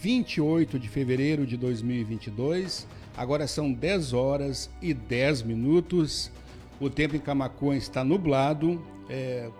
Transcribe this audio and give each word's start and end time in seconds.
28 0.00 0.78
de 0.78 0.88
fevereiro 0.88 1.44
de 1.44 1.56
2022, 1.56 2.86
agora 3.16 3.48
são 3.48 3.72
10 3.72 4.12
horas 4.12 4.70
e 4.80 4.94
10 4.94 5.42
minutos. 5.42 6.30
O 6.78 6.88
tempo 6.88 7.16
em 7.16 7.18
Camacuã 7.18 7.76
está 7.76 8.04
nublado, 8.04 8.80
é, 9.10 9.50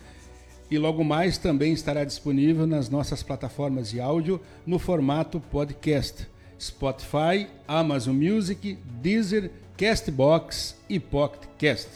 e 0.69 0.77
logo 0.77 1.03
mais 1.03 1.39
também 1.39 1.73
estará 1.73 2.03
disponível 2.03 2.67
nas 2.67 2.91
nossas 2.91 3.23
plataformas 3.23 3.89
de 3.89 3.99
áudio 3.99 4.39
no 4.67 4.77
formato 4.77 5.39
podcast, 5.39 6.27
Spotify, 6.59 7.47
Amazon 7.67 8.15
Music, 8.15 8.77
Deezer, 9.01 9.49
Castbox 9.77 10.77
e 10.89 11.01
PocketCast. 11.01 11.89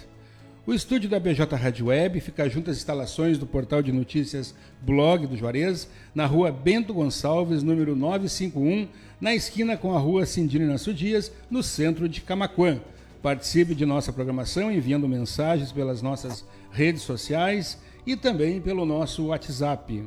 O 0.68 0.74
estúdio 0.74 1.10
da 1.10 1.18
BJ 1.18 1.56
Rádio 1.56 1.86
Web 1.86 2.20
fica 2.20 2.50
junto 2.50 2.70
às 2.70 2.76
instalações 2.76 3.38
do 3.38 3.48
portal 3.48 3.82
de 3.82 3.90
notícias 3.94 4.54
Blog 4.82 5.26
do 5.26 5.38
Juarez, 5.38 5.88
na 6.14 6.26
rua 6.26 6.52
Bento 6.52 6.94
Gonçalves, 6.94 7.64
número 7.64 7.96
951, 7.96 8.86
na 9.22 9.34
esquina 9.34 9.78
com 9.78 9.96
a 9.96 9.98
rua 9.98 10.26
Cindino 10.26 10.66
Inácio 10.66 10.94
Dias, 10.94 11.32
no 11.50 11.64
centro 11.64 12.10
de 12.10 12.20
Camaquã. 12.20 12.82
Participe 13.22 13.74
de 13.74 13.86
nossa 13.86 14.12
programação 14.12 14.70
enviando 14.70 15.08
mensagens 15.08 15.72
pelas 15.72 16.02
nossas 16.02 16.46
redes 16.72 17.04
sociais 17.04 17.78
e 18.06 18.18
também 18.18 18.60
pelo 18.60 18.86
nosso 18.86 19.28
WhatsApp 19.28 20.04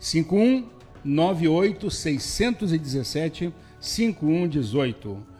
51 0.00 0.66
98 1.04 1.90
617 1.92 3.54
5118. 3.80 5.37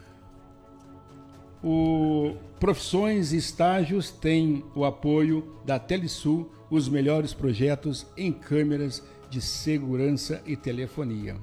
O 1.62 2.34
Profissões 2.60 3.32
e 3.32 3.36
Estágios 3.36 4.10
tem 4.10 4.64
o 4.74 4.84
apoio 4.84 5.44
da 5.64 5.78
Telesul, 5.78 6.50
os 6.70 6.88
melhores 6.88 7.32
projetos 7.32 8.06
em 8.16 8.32
câmeras 8.32 9.02
de 9.30 9.40
segurança 9.40 10.42
e 10.46 10.56
telefonia. 10.56 11.36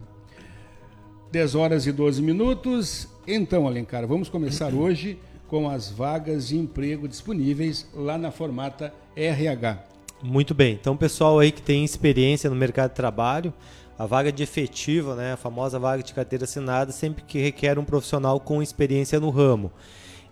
10 1.31 1.55
horas 1.55 1.85
e 1.85 1.91
12 1.91 2.21
minutos. 2.21 3.07
Então, 3.27 3.67
Alencar, 3.67 4.07
vamos 4.07 4.29
começar 4.29 4.73
hoje 4.75 5.19
com 5.47 5.69
as 5.69 5.89
vagas 5.89 6.47
de 6.47 6.57
emprego 6.57 7.07
disponíveis 7.07 7.87
lá 7.93 8.17
na 8.17 8.31
Formata 8.31 8.93
RH. 9.15 9.83
Muito 10.23 10.53
bem. 10.53 10.73
Então, 10.73 10.95
pessoal 10.95 11.39
aí 11.39 11.51
que 11.51 11.61
tem 11.61 11.83
experiência 11.83 12.49
no 12.49 12.55
mercado 12.55 12.91
de 12.91 12.95
trabalho, 12.95 13.53
a 13.97 14.05
vaga 14.05 14.31
de 14.31 14.43
efetiva, 14.43 15.15
né, 15.15 15.33
a 15.33 15.37
famosa 15.37 15.77
vaga 15.77 16.01
de 16.01 16.13
carteira 16.13 16.45
assinada, 16.45 16.91
sempre 16.91 17.23
que 17.23 17.39
requer 17.39 17.77
um 17.77 17.85
profissional 17.85 18.39
com 18.39 18.61
experiência 18.61 19.19
no 19.19 19.29
ramo. 19.29 19.71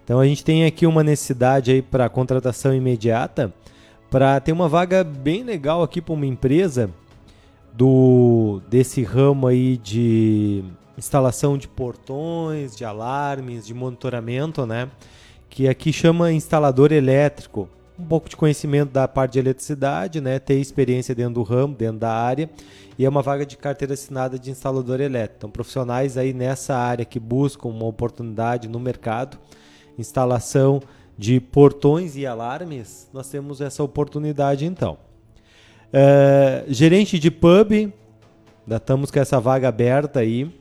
Então 0.04 0.20
a 0.20 0.26
gente 0.26 0.44
tem 0.44 0.66
aqui 0.66 0.86
uma 0.86 1.04
necessidade 1.04 1.72
aí 1.72 1.82
para 1.82 2.10
contratação 2.10 2.74
imediata 2.74 3.54
para 4.10 4.40
ter 4.40 4.52
uma 4.52 4.70
vaga 4.70 5.04
bem 5.04 5.44
legal 5.44 5.82
aqui 5.82 6.02
para 6.02 6.14
uma 6.14 6.26
empresa 6.26 6.90
do 7.74 8.62
desse 8.70 9.02
ramo 9.02 9.48
aí 9.48 9.78
de 9.78 10.64
instalação 10.98 11.58
de 11.58 11.68
portões, 11.68 12.76
de 12.76 12.86
alarmes, 12.86 13.66
de 13.66 13.74
monitoramento, 13.74 14.66
né? 14.66 14.90
Que 15.50 15.68
aqui 15.68 15.92
chama 15.92 16.32
instalador 16.32 16.92
elétrico. 16.92 17.68
Um 17.98 18.06
pouco 18.06 18.28
de 18.28 18.36
conhecimento 18.36 18.92
da 18.92 19.08
parte 19.08 19.34
de 19.34 19.40
eletricidade, 19.40 20.22
né? 20.22 20.38
Ter 20.38 20.60
experiência 20.60 21.16
dentro 21.16 21.36
do 21.36 21.44
ramo, 21.44 21.74
dentro 21.74 22.00
da 22.00 22.12
área. 22.12 22.50
E 22.98 23.06
é 23.06 23.10
uma 23.10 23.22
vaga 23.22 23.46
de 23.46 23.58
carteira 23.58 23.94
assinada 23.94 24.38
de 24.38 24.52
instalador 24.52 25.00
elétrico. 25.02 25.38
Então, 25.38 25.50
profissionais 25.50 26.18
aí 26.18 26.34
nessa 26.34 26.76
área 26.76 27.06
que 27.06 27.20
buscam 27.20 27.70
uma 27.70 27.86
oportunidade 27.86 28.68
no 28.68 28.80
mercado 28.80 29.40
instalação 29.98 30.82
de 31.18 31.40
portões 31.40 32.16
e 32.16 32.26
alarmes, 32.26 33.08
nós 33.14 33.30
temos 33.30 33.62
essa 33.62 33.84
oportunidade 33.84 34.66
então. 34.66 34.98
É, 35.92 36.66
gerente 36.68 37.20
de 37.20 37.30
pub, 37.30 37.72
ainda 37.72 38.78
estamos 38.78 39.12
com 39.12 39.20
essa 39.20 39.40
vaga 39.40 39.68
aberta 39.68 40.22
aí. 40.22 40.52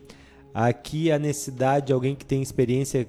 Aqui 0.53 1.11
a 1.11 1.17
necessidade 1.17 1.87
de 1.87 1.93
alguém 1.93 2.13
que 2.13 2.23
tem 2.23 2.39
experiência, 2.41 3.07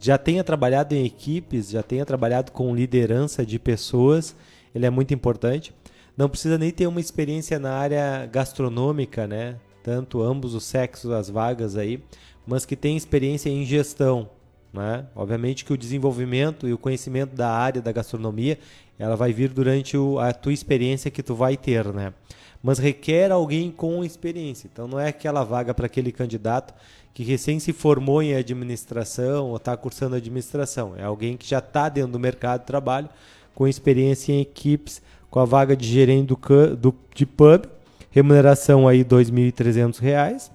já 0.00 0.18
tenha 0.18 0.42
trabalhado 0.42 0.94
em 0.94 1.04
equipes, 1.04 1.70
já 1.70 1.82
tenha 1.82 2.04
trabalhado 2.04 2.50
com 2.50 2.74
liderança 2.74 3.46
de 3.46 3.60
pessoas, 3.60 4.34
ele 4.74 4.84
é 4.84 4.90
muito 4.90 5.14
importante. 5.14 5.72
Não 6.16 6.28
precisa 6.28 6.58
nem 6.58 6.72
ter 6.72 6.88
uma 6.88 7.00
experiência 7.00 7.58
na 7.60 7.74
área 7.74 8.26
gastronômica, 8.26 9.26
né? 9.28 9.56
Tanto 9.84 10.20
ambos 10.20 10.54
os 10.54 10.64
sexos, 10.64 11.12
as 11.12 11.30
vagas 11.30 11.76
aí, 11.76 12.02
mas 12.44 12.66
que 12.66 12.74
tem 12.74 12.96
experiência 12.96 13.48
em 13.48 13.64
gestão, 13.64 14.28
né? 14.72 15.06
Obviamente 15.14 15.64
que 15.64 15.72
o 15.72 15.76
desenvolvimento 15.76 16.66
e 16.66 16.72
o 16.72 16.78
conhecimento 16.78 17.34
da 17.34 17.50
área 17.50 17.82
da 17.82 17.92
gastronomia 17.92 18.58
ela 18.98 19.16
vai 19.16 19.32
vir 19.32 19.48
durante 19.48 19.96
o, 19.96 20.18
a 20.18 20.32
tua 20.32 20.52
experiência 20.52 21.10
que 21.10 21.22
tu 21.22 21.34
vai 21.34 21.56
ter, 21.56 21.92
né? 21.92 22.14
Mas 22.62 22.78
requer 22.78 23.32
alguém 23.32 23.70
com 23.70 24.04
experiência. 24.04 24.68
Então 24.72 24.86
não 24.86 24.98
é 24.98 25.08
aquela 25.08 25.42
vaga 25.42 25.74
para 25.74 25.86
aquele 25.86 26.12
candidato 26.12 26.72
que 27.12 27.24
recém 27.24 27.58
se 27.58 27.72
formou 27.72 28.22
em 28.22 28.34
administração 28.34 29.50
ou 29.50 29.56
está 29.56 29.76
cursando 29.76 30.16
administração. 30.16 30.94
É 30.96 31.02
alguém 31.02 31.36
que 31.36 31.48
já 31.48 31.58
está 31.58 31.88
dentro 31.88 32.12
do 32.12 32.18
mercado 32.18 32.60
de 32.60 32.66
trabalho 32.66 33.08
com 33.54 33.68
experiência 33.68 34.32
em 34.32 34.40
equipes, 34.40 35.02
com 35.30 35.40
a 35.40 35.44
vaga 35.44 35.76
de 35.76 35.86
gerente 35.86 36.28
do, 36.28 36.76
do 36.76 36.94
de 37.14 37.26
pub, 37.26 37.66
remuneração 38.10 38.86
aí 38.86 38.98
R$ 38.98 39.04
2.300. 39.04 40.50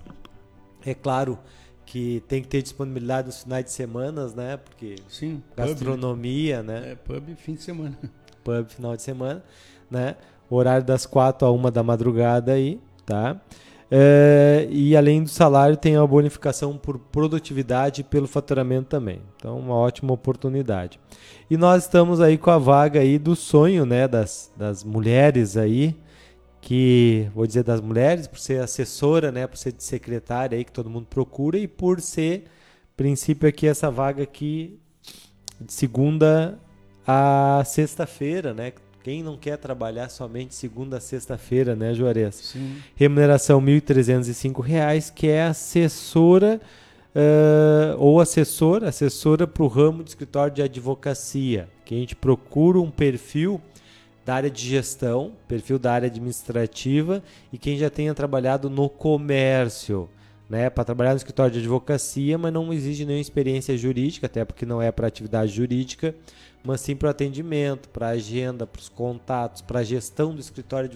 É 0.85 0.93
claro 0.93 1.37
que 1.87 2.21
tem 2.27 2.41
que 2.41 2.49
ter 2.49 2.61
disponibilidade 2.61 3.27
nos 3.27 3.43
finais 3.43 3.65
de 3.65 3.71
semana, 3.71 4.27
né? 4.35 4.57
Porque 4.57 4.97
Sim, 5.07 5.41
gastronomia, 5.55 6.57
pub, 6.57 6.67
né? 6.67 6.91
É, 6.91 6.95
pub 6.95 7.35
fim 7.37 7.55
de 7.55 7.63
semana. 7.63 7.97
Pub 8.43 8.69
final 8.69 8.95
de 8.95 9.01
semana, 9.01 9.43
né? 9.91 10.15
Horário 10.49 10.85
das 10.85 11.05
quatro 11.05 11.45
a 11.45 11.51
uma 11.51 11.69
da 11.69 11.83
madrugada 11.83 12.53
aí, 12.53 12.79
tá? 13.05 13.41
É, 13.89 14.67
e 14.69 14.95
além 14.95 15.23
do 15.23 15.29
salário, 15.29 15.75
tem 15.75 15.95
a 15.97 16.05
bonificação 16.05 16.77
por 16.77 16.97
produtividade 16.97 18.01
e 18.01 18.03
pelo 18.03 18.27
faturamento 18.27 18.87
também. 18.87 19.21
Então, 19.35 19.57
uma 19.57 19.75
ótima 19.75 20.13
oportunidade. 20.13 20.99
E 21.49 21.57
nós 21.57 21.83
estamos 21.83 22.21
aí 22.21 22.37
com 22.37 22.51
a 22.51 22.57
vaga 22.57 22.99
aí 22.99 23.17
do 23.17 23.35
sonho, 23.35 23.85
né? 23.85 24.07
Das, 24.07 24.51
das 24.55 24.83
mulheres 24.83 25.57
aí, 25.57 25.95
que 26.67 27.29
vou 27.33 27.47
dizer 27.47 27.63
das 27.63 27.79
mulheres, 27.79 28.27
por 28.27 28.39
ser 28.39 28.61
assessora, 28.61 29.31
né, 29.31 29.47
por 29.47 29.55
ser 29.55 29.71
de 29.71 29.81
secretária 29.81 30.57
aí 30.57 30.65
que 30.65 30.71
todo 30.71 30.89
mundo 30.89 31.07
procura 31.09 31.57
e 31.57 31.65
por 31.65 32.01
ser 32.01 32.43
princípio 32.97 33.47
aqui 33.47 33.65
essa 33.65 33.89
vaga 33.89 34.23
aqui 34.23 34.77
de 35.61 35.71
segunda 35.71 36.59
a 37.07 37.63
sexta-feira, 37.65 38.53
né, 38.53 38.73
Quem 39.01 39.23
não 39.23 39.37
quer 39.37 39.55
trabalhar 39.55 40.09
somente 40.09 40.53
segunda 40.53 40.97
a 40.97 40.99
sexta-feira, 40.99 41.73
né, 41.73 41.93
Juarez? 41.93 42.35
Sim. 42.35 42.75
Remuneração 42.97 43.61
R$ 43.61 43.79
1.305, 43.79 45.13
que 45.13 45.29
é 45.29 45.43
assessora 45.43 46.59
uh, 47.15 47.97
ou 47.97 48.19
assessor, 48.19 48.83
assessora 48.83 49.47
para 49.47 49.63
o 49.63 49.67
ramo 49.67 50.03
de 50.03 50.09
escritório 50.09 50.53
de 50.53 50.61
advocacia, 50.61 51.69
que 51.85 51.95
a 51.95 51.97
gente 51.97 52.13
procura 52.13 52.77
um 52.77 52.91
perfil 52.91 53.61
da 54.27 54.35
área 54.35 54.51
de 54.51 54.61
gestão, 54.61 55.31
perfil 55.47 55.79
da 55.79 55.93
área 55.93 56.07
administrativa 56.07 57.23
e 57.49 57.57
quem 57.57 57.77
já 57.77 57.89
tenha 57.89 58.13
trabalhado 58.13 58.69
no 58.69 58.89
comércio, 58.89 60.09
né, 60.49 60.69
para 60.69 60.83
trabalhar 60.83 61.11
no 61.11 61.15
escritório 61.15 61.53
de 61.53 61.59
advocacia, 61.59 62.37
mas 62.37 62.51
não 62.51 62.73
exige 62.73 63.05
nenhuma 63.05 63.21
experiência 63.21 63.77
jurídica, 63.77 64.25
até 64.25 64.43
porque 64.43 64.65
não 64.65 64.81
é 64.81 64.91
para 64.91 65.07
atividade 65.07 65.53
jurídica, 65.53 66.13
mas 66.61 66.81
sim 66.81 66.93
para 66.93 67.07
o 67.07 67.09
atendimento, 67.09 67.87
para 67.87 68.07
a 68.07 68.09
agenda, 68.09 68.67
para 68.67 68.81
os 68.81 68.89
contatos, 68.89 69.61
para 69.61 69.79
a 69.79 69.83
gestão 69.83 70.35
do 70.35 70.41
escritório 70.41 70.89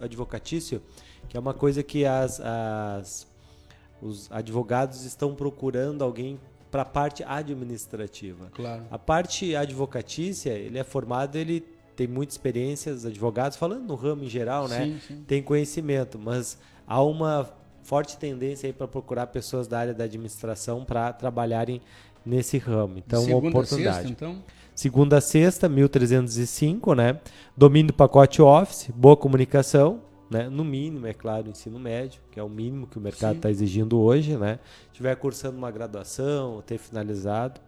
advocatício, 0.00 0.80
que 1.28 1.36
é 1.36 1.40
uma 1.40 1.54
coisa 1.54 1.82
que 1.82 2.06
as, 2.06 2.40
as 2.40 3.26
os 4.00 4.30
advogados 4.30 5.04
estão 5.04 5.34
procurando 5.34 6.04
alguém 6.04 6.38
para 6.70 6.82
a 6.82 6.84
parte 6.84 7.24
administrativa. 7.24 8.50
Claro. 8.54 8.84
A 8.88 8.98
parte 9.00 9.56
advocatícia, 9.56 10.50
ele 10.50 10.78
é 10.78 10.84
formado, 10.84 11.36
ele 11.36 11.81
tem 12.02 12.08
muita 12.08 12.34
experiência, 12.34 12.92
os 12.92 13.06
advogados, 13.06 13.56
falando 13.56 13.86
no 13.86 13.94
ramo 13.94 14.24
em 14.24 14.28
geral, 14.28 14.66
né? 14.66 14.86
Sim, 14.86 15.00
sim. 15.06 15.24
Tem 15.24 15.40
conhecimento, 15.40 16.18
mas 16.18 16.58
há 16.84 17.00
uma 17.00 17.48
forte 17.84 18.16
tendência 18.16 18.66
aí 18.66 18.72
para 18.72 18.88
procurar 18.88 19.28
pessoas 19.28 19.68
da 19.68 19.78
área 19.78 19.94
da 19.94 20.02
administração 20.02 20.84
para 20.84 21.12
trabalharem 21.12 21.80
nesse 22.26 22.58
ramo. 22.58 22.98
Então, 22.98 23.22
Segunda 23.22 23.48
oportunidade. 23.48 24.08
Sexta, 24.08 24.10
então? 24.10 24.42
Segunda 24.74 25.18
a 25.18 25.20
sexta, 25.20 25.68
1305, 25.68 26.94
né? 26.94 27.20
Domínio 27.56 27.88
do 27.88 27.94
pacote 27.94 28.42
Office, 28.42 28.90
boa 28.92 29.16
comunicação, 29.16 30.00
né? 30.28 30.48
No 30.48 30.64
mínimo, 30.64 31.06
é 31.06 31.12
claro, 31.12 31.48
ensino 31.48 31.78
médio, 31.78 32.20
que 32.32 32.40
é 32.40 32.42
o 32.42 32.48
mínimo 32.48 32.88
que 32.88 32.98
o 32.98 33.00
mercado 33.00 33.36
está 33.36 33.48
exigindo 33.48 34.00
hoje, 34.00 34.36
né? 34.36 34.58
Estiver 34.86 35.14
cursando 35.14 35.56
uma 35.56 35.70
graduação, 35.70 36.62
ter 36.66 36.78
finalizado, 36.78 37.60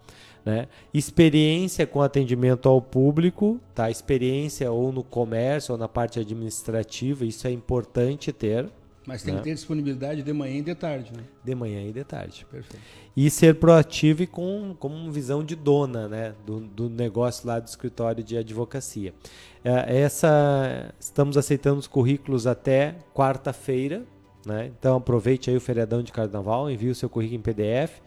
né? 0.45 0.69
Experiência 0.93 1.87
com 1.87 2.03
atendimento 2.03 2.69
ao 2.69 2.81
público, 2.81 3.59
tá? 3.75 3.91
Experiência 3.91 4.71
ou 4.71 4.93
no 4.93 5.03
comércio 5.03 5.73
ou 5.73 5.79
na 5.79 5.89
parte 5.89 6.21
administrativa, 6.21 7.25
isso 7.25 7.47
é 7.47 7.51
importante 7.51 8.33
ter, 8.33 8.69
Mas 9.07 9.23
tem 9.23 9.35
Né? 9.35 9.41
que 9.41 9.45
ter 9.45 9.55
disponibilidade 9.55 10.23
de 10.23 10.33
manhã 10.33 10.59
e 10.59 10.63
de 10.63 10.75
tarde, 10.75 11.13
né? 11.15 11.25
de 11.43 11.55
manhã 11.55 11.83
e 11.83 11.93
de 11.93 12.05
tarde. 12.05 12.47
Perfeito. 12.51 12.83
E 13.17 13.29
ser 13.31 13.55
proativo 13.57 14.23
e 14.23 14.27
com, 14.27 14.75
com 14.79 15.11
visão 15.11 15.45
de 15.45 15.55
dona 15.55 16.09
né, 16.09 16.35
do, 16.47 16.61
do 16.61 16.89
negócio 16.89 17.47
lá 17.47 17.61
do 17.61 17.67
escritório 17.69 18.25
de 18.25 18.37
advocacia. 18.37 19.15
É, 19.63 20.01
essa 20.01 20.93
Estamos 20.99 21.37
aceitando 21.37 21.79
os 21.79 21.87
currículos 21.87 22.47
até 22.47 22.97
quarta-feira. 23.15 24.03
Né? 24.45 24.71
Então 24.79 24.97
aproveite 24.97 25.49
aí 25.51 25.57
o 25.57 25.61
feriadão 25.61 26.03
de 26.03 26.13
carnaval, 26.13 26.71
envie 26.71 26.91
o 26.91 26.95
seu 26.95 27.09
currículo 27.09 27.39
em 27.39 27.43
PDF. 27.43 28.01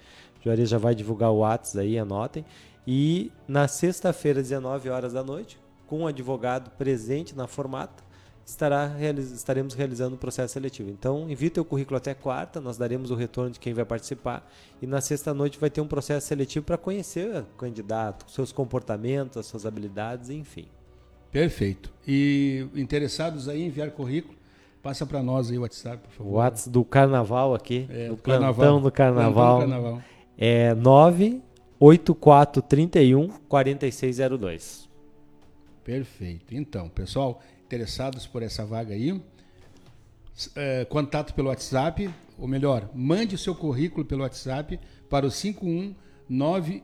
O 0.47 0.49
Juarez 0.49 0.69
já 0.69 0.77
vai 0.77 0.95
divulgar 0.95 1.29
o 1.29 1.39
WhatsApp 1.39 1.79
aí, 1.85 1.99
anotem. 1.99 2.45
E 2.87 3.31
na 3.47 3.67
sexta-feira, 3.67 4.41
19 4.41 4.89
horas 4.89 5.11
da 5.11 5.21
noite, 5.21 5.59
com 5.85 6.03
o 6.03 6.07
advogado 6.07 6.69
presente 6.77 7.35
na 7.35 7.47
formata, 7.47 8.01
estará, 8.45 8.85
realiz- 8.87 9.29
estaremos 9.33 9.73
realizando 9.73 10.15
o 10.15 10.17
processo 10.17 10.53
seletivo. 10.53 10.89
Então, 10.89 11.29
envie 11.29 11.49
teu 11.49 11.65
currículo 11.65 11.97
até 11.97 12.13
quarta, 12.13 12.61
nós 12.61 12.77
daremos 12.77 13.11
o 13.11 13.15
retorno 13.15 13.51
de 13.51 13.59
quem 13.59 13.73
vai 13.73 13.83
participar. 13.83 14.49
E 14.81 14.87
na 14.87 15.01
sexta-noite 15.01 15.59
vai 15.59 15.69
ter 15.69 15.81
um 15.81 15.87
processo 15.87 16.25
seletivo 16.27 16.65
para 16.65 16.77
conhecer 16.77 17.41
o 17.41 17.57
candidato, 17.57 18.31
seus 18.31 18.53
comportamentos, 18.53 19.35
as 19.35 19.47
suas 19.47 19.65
habilidades, 19.65 20.29
enfim. 20.29 20.67
Perfeito. 21.29 21.91
E 22.07 22.67
interessados 22.73 23.49
aí 23.49 23.63
em 23.63 23.67
enviar 23.67 23.91
currículo, 23.91 24.33
passa 24.81 25.05
para 25.05 25.21
nós 25.21 25.51
aí 25.51 25.57
o 25.57 25.61
WhatsApp, 25.63 25.97
por 26.07 26.09
O 26.13 26.17
favor. 26.17 26.33
WhatsApp 26.37 26.69
do 26.69 26.85
carnaval 26.85 27.53
aqui, 27.53 27.85
É, 27.89 28.07
do 28.07 28.15
do 28.15 28.17
plantão 28.21 28.41
carnaval. 28.53 28.79
do 28.79 28.91
carnaval, 28.93 29.33
Plantão 29.33 29.67
do 29.67 29.71
carnaval. 29.83 30.01
É 30.37 30.75
98431 30.75 33.29
4602. 33.47 34.89
Perfeito. 35.83 36.53
Então, 36.53 36.87
pessoal, 36.89 37.41
interessados 37.65 38.27
por 38.27 38.43
essa 38.43 38.65
vaga 38.65 38.93
aí, 38.93 39.19
é, 40.55 40.85
contato 40.85 41.33
pelo 41.33 41.49
WhatsApp, 41.49 42.07
ou 42.37 42.47
melhor, 42.47 42.87
mande 42.93 43.33
o 43.35 43.37
seu 43.37 43.55
currículo 43.55 44.05
pelo 44.05 44.21
WhatsApp 44.21 44.79
para 45.09 45.25
o 45.25 45.31
519 45.31 46.83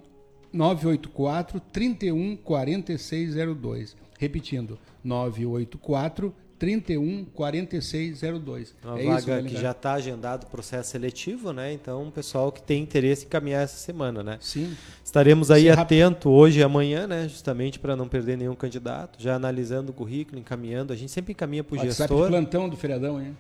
984 0.52 1.60
31 1.60 2.36
4602. 2.38 3.96
Repetindo, 4.18 4.80
984 5.04 6.34
31 6.64 7.26
4602. 7.26 8.74
Uma 8.82 8.98
é 8.98 9.06
vaga 9.06 9.40
isso, 9.42 9.50
que 9.50 9.62
já 9.62 9.72
está 9.72 9.96
agendado 9.96 10.46
o 10.46 10.48
processo 10.48 10.92
seletivo, 10.92 11.52
né? 11.52 11.74
Então, 11.74 12.08
o 12.08 12.12
pessoal 12.12 12.54
que 12.54 12.62
tem 12.62 12.82
interesse 12.82 13.26
em 13.26 13.28
caminhar 13.28 13.64
essa 13.64 13.76
semana, 13.76 14.24
né? 14.24 14.38
Sim. 14.40 14.74
Estaremos 15.04 15.52
aí 15.52 15.64
Sim, 15.64 15.70
atento 15.72 16.30
hoje 16.30 16.62
e 16.62 16.64
amanhã, 16.64 17.06
né? 17.06 17.28
Justamente 17.28 17.78
para 17.78 17.98
não 17.98 18.08
perder 18.08 18.38
nenhum 18.38 18.56
candidato, 18.56 19.22
já 19.22 19.36
analisando 19.36 19.92
o 19.92 19.94
currículo, 19.94 20.40
encaminhando. 20.40 20.94
A 20.94 20.96
gente 20.96 21.12
sempre 21.12 21.34
encaminha 21.34 21.66
para 21.66 21.76
o 21.76 21.80
gestor, 21.80 22.30
plantão 22.30 22.70
do 22.70 22.78
feriadão, 22.78 23.22
hein? 23.22 23.36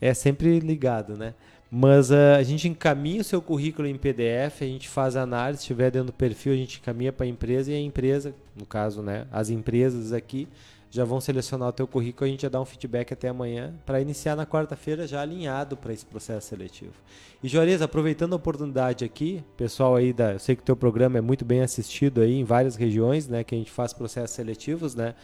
é 0.00 0.14
sempre 0.14 0.58
ligado, 0.58 1.14
né? 1.14 1.34
Mas 1.70 2.10
ah, 2.10 2.36
a 2.36 2.42
gente 2.42 2.66
encaminha 2.66 3.20
o 3.20 3.24
seu 3.24 3.42
currículo 3.42 3.86
em 3.86 3.98
PDF, 3.98 4.62
a 4.62 4.64
gente 4.64 4.88
faz 4.88 5.14
a 5.14 5.20
análise, 5.20 5.58
se 5.58 5.64
estiver 5.64 5.90
dentro 5.90 6.06
do 6.06 6.12
perfil, 6.14 6.54
a 6.54 6.56
gente 6.56 6.78
encaminha 6.78 7.12
para 7.12 7.26
a 7.26 7.28
empresa 7.28 7.70
e 7.70 7.74
a 7.74 7.80
empresa, 7.80 8.34
no 8.58 8.64
caso, 8.64 9.02
né? 9.02 9.26
As 9.30 9.50
empresas 9.50 10.14
aqui 10.14 10.48
já 10.90 11.04
vão 11.04 11.20
selecionar 11.20 11.68
o 11.68 11.72
teu 11.72 11.86
currículo, 11.86 12.26
a 12.26 12.30
gente 12.30 12.42
já 12.42 12.48
dá 12.48 12.60
um 12.60 12.64
feedback 12.64 13.12
até 13.12 13.28
amanhã 13.28 13.74
para 13.84 14.00
iniciar 14.00 14.36
na 14.36 14.46
quarta-feira 14.46 15.06
já 15.06 15.20
alinhado 15.20 15.76
para 15.76 15.92
esse 15.92 16.06
processo 16.06 16.46
seletivo. 16.48 16.94
E 17.42 17.48
Juarez, 17.48 17.82
aproveitando 17.82 18.32
a 18.32 18.36
oportunidade 18.36 19.04
aqui, 19.04 19.44
pessoal 19.56 19.96
aí 19.96 20.12
da, 20.12 20.32
eu 20.34 20.38
sei 20.38 20.56
que 20.56 20.62
o 20.62 20.64
teu 20.64 20.76
programa 20.76 21.18
é 21.18 21.20
muito 21.20 21.44
bem 21.44 21.60
assistido 21.60 22.20
aí 22.20 22.34
em 22.38 22.44
várias 22.44 22.76
regiões, 22.76 23.28
né, 23.28 23.44
que 23.44 23.54
a 23.54 23.58
gente 23.58 23.70
faz 23.70 23.92
processos 23.92 24.30
seletivos, 24.30 24.94
né? 24.94 25.14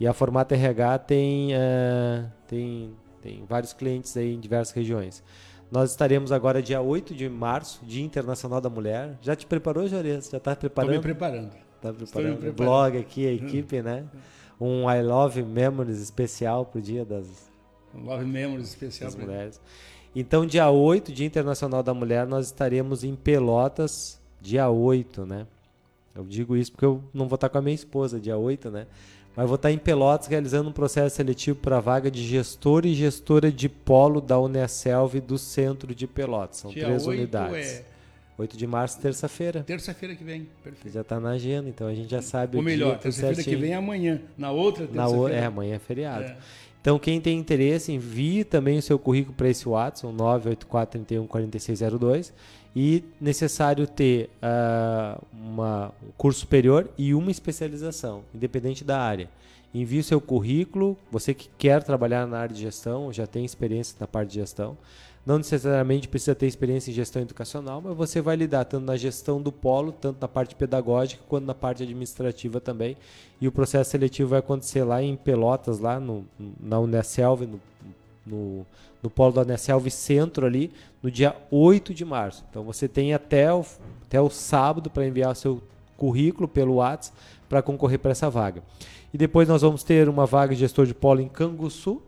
E 0.00 0.06
a 0.06 0.12
Formata 0.12 0.54
RH 0.54 0.98
tem 1.00 1.48
eh, 1.54 2.24
tem 2.46 2.94
tem 3.20 3.44
vários 3.48 3.72
clientes 3.72 4.16
aí 4.16 4.32
em 4.34 4.38
diversas 4.38 4.72
regiões. 4.72 5.22
Nós 5.70 5.90
estaremos 5.90 6.32
agora 6.32 6.62
dia 6.62 6.80
8 6.80 7.14
de 7.14 7.28
março, 7.28 7.84
Dia 7.84 8.02
Internacional 8.04 8.60
da 8.60 8.70
Mulher. 8.70 9.18
Já 9.20 9.36
te 9.36 9.44
preparou, 9.44 9.86
Juarez? 9.88 10.30
Já 10.30 10.38
está 10.38 10.52
Estou 10.52 10.52
me 10.52 10.56
preparando? 10.56 11.02
preparando. 11.02 11.50
Tá 11.82 11.92
me 11.92 11.98
preparando 11.98 12.32
o 12.34 12.36
preparando. 12.38 12.54
blog 12.56 12.96
aqui, 12.98 13.26
a 13.26 13.32
equipe, 13.32 13.82
né? 13.82 14.04
Um 14.60 14.90
I 14.90 15.02
Love 15.02 15.42
Memories 15.42 16.00
especial 16.00 16.64
pro 16.64 16.80
Dia 16.80 17.04
das, 17.04 17.26
Love 17.94 18.24
Memories 18.24 18.68
especial 18.68 19.12
para 19.12 19.24
Mulheres. 19.24 19.60
Então, 20.14 20.46
dia 20.46 20.68
8, 20.68 21.12
Dia 21.12 21.26
Internacional 21.26 21.82
da 21.82 21.94
Mulher, 21.94 22.26
nós 22.26 22.46
estaremos 22.46 23.04
em 23.04 23.14
Pelotas, 23.14 24.18
dia 24.40 24.68
8, 24.68 25.24
né? 25.26 25.46
Eu 26.14 26.24
digo 26.24 26.56
isso 26.56 26.72
porque 26.72 26.84
eu 26.84 27.02
não 27.14 27.28
vou 27.28 27.36
estar 27.36 27.48
com 27.48 27.58
a 27.58 27.62
minha 27.62 27.74
esposa 27.74 28.18
dia 28.18 28.36
8, 28.36 28.70
né? 28.70 28.86
Mas 29.36 29.46
vou 29.46 29.54
estar 29.54 29.70
em 29.70 29.78
Pelotas 29.78 30.26
realizando 30.26 30.68
um 30.68 30.72
processo 30.72 31.14
seletivo 31.14 31.58
para 31.60 31.76
a 31.76 31.80
vaga 31.80 32.10
de 32.10 32.26
gestor 32.26 32.84
e 32.84 32.94
gestora 32.94 33.52
de 33.52 33.68
polo 33.68 34.20
da 34.20 34.36
Uniaselv 34.40 35.20
do 35.20 35.38
centro 35.38 35.94
de 35.94 36.08
Pelotas. 36.08 36.56
São 36.56 36.72
Dia 36.72 36.86
três 36.86 37.06
8 37.06 37.18
unidades. 37.18 37.66
é 37.68 37.97
8 38.38 38.56
de 38.56 38.66
março, 38.68 39.00
terça-feira. 39.00 39.64
terça-feira 39.64 40.14
que 40.14 40.22
vem. 40.22 40.46
Perfeito. 40.62 40.94
Já 40.94 41.00
está 41.00 41.18
na 41.18 41.30
agenda, 41.30 41.68
então 41.68 41.88
a 41.88 41.94
gente 41.94 42.08
já 42.08 42.22
sabe 42.22 42.56
Ou 42.56 42.62
o 42.62 42.64
melhor, 42.64 42.96
terça-feira 42.98 43.42
que 43.42 43.56
vem 43.56 43.72
é 43.72 43.74
amanhã. 43.74 44.20
Na 44.38 44.52
outra 44.52 44.86
terça-feira. 44.86 45.34
É, 45.34 45.44
amanhã 45.44 45.74
é 45.74 45.78
feriado. 45.80 46.24
É. 46.24 46.36
Então, 46.80 46.96
quem 46.98 47.20
tem 47.20 47.36
interesse, 47.36 47.92
envie 47.92 48.44
também 48.44 48.78
o 48.78 48.82
seu 48.82 48.98
currículo 48.98 49.34
para 49.34 49.48
esse 49.48 49.68
WhatsApp, 49.68 50.14
984314602. 50.14 52.32
E 52.76 53.02
necessário 53.20 53.86
ter 53.88 54.30
ah, 54.40 55.20
uma, 55.32 55.92
um 56.02 56.10
curso 56.16 56.40
superior 56.40 56.88
e 56.96 57.12
uma 57.12 57.30
especialização, 57.30 58.22
independente 58.32 58.84
da 58.84 59.00
área. 59.00 59.28
Envie 59.74 59.98
o 59.98 60.04
seu 60.04 60.20
currículo, 60.20 60.96
você 61.10 61.34
que 61.34 61.50
quer 61.58 61.82
trabalhar 61.82 62.24
na 62.26 62.38
área 62.38 62.54
de 62.54 62.62
gestão, 62.62 63.12
já 63.12 63.26
tem 63.26 63.44
experiência 63.44 63.96
na 63.98 64.06
parte 64.06 64.30
de 64.30 64.36
gestão. 64.36 64.78
Não 65.28 65.36
necessariamente 65.36 66.08
precisa 66.08 66.34
ter 66.34 66.46
experiência 66.46 66.90
em 66.90 66.94
gestão 66.94 67.20
educacional, 67.20 67.82
mas 67.84 67.94
você 67.94 68.18
vai 68.18 68.34
lidar 68.34 68.64
tanto 68.64 68.86
na 68.86 68.96
gestão 68.96 69.42
do 69.42 69.52
polo, 69.52 69.92
tanto 69.92 70.22
na 70.22 70.26
parte 70.26 70.54
pedagógica, 70.54 71.22
quanto 71.28 71.44
na 71.44 71.54
parte 71.54 71.82
administrativa 71.82 72.62
também. 72.62 72.96
E 73.38 73.46
o 73.46 73.52
processo 73.52 73.90
seletivo 73.90 74.30
vai 74.30 74.38
acontecer 74.38 74.82
lá 74.84 75.02
em 75.02 75.16
Pelotas, 75.16 75.80
lá 75.80 76.00
no, 76.00 76.24
na 76.58 76.80
Uneselv, 76.80 77.42
no, 77.42 77.60
no, 78.24 78.66
no 79.02 79.10
polo 79.10 79.34
da 79.34 79.42
Uneselv 79.42 79.90
Centro 79.90 80.46
ali, 80.46 80.72
no 81.02 81.10
dia 81.10 81.36
8 81.50 81.92
de 81.92 82.06
março. 82.06 82.42
Então 82.48 82.62
você 82.62 82.88
tem 82.88 83.12
até 83.12 83.52
o, 83.52 83.66
até 84.06 84.18
o 84.18 84.30
sábado 84.30 84.88
para 84.88 85.06
enviar 85.06 85.32
o 85.32 85.34
seu 85.34 85.62
currículo 85.98 86.48
pelo 86.48 86.76
WhatsApp 86.76 87.14
para 87.50 87.60
concorrer 87.60 87.98
para 87.98 88.12
essa 88.12 88.30
vaga. 88.30 88.62
E 89.12 89.18
depois 89.18 89.46
nós 89.46 89.60
vamos 89.60 89.82
ter 89.82 90.08
uma 90.08 90.24
vaga 90.24 90.54
de 90.54 90.60
gestor 90.60 90.86
de 90.86 90.94
polo 90.94 91.20
em 91.20 91.28
Canguçu 91.28 92.00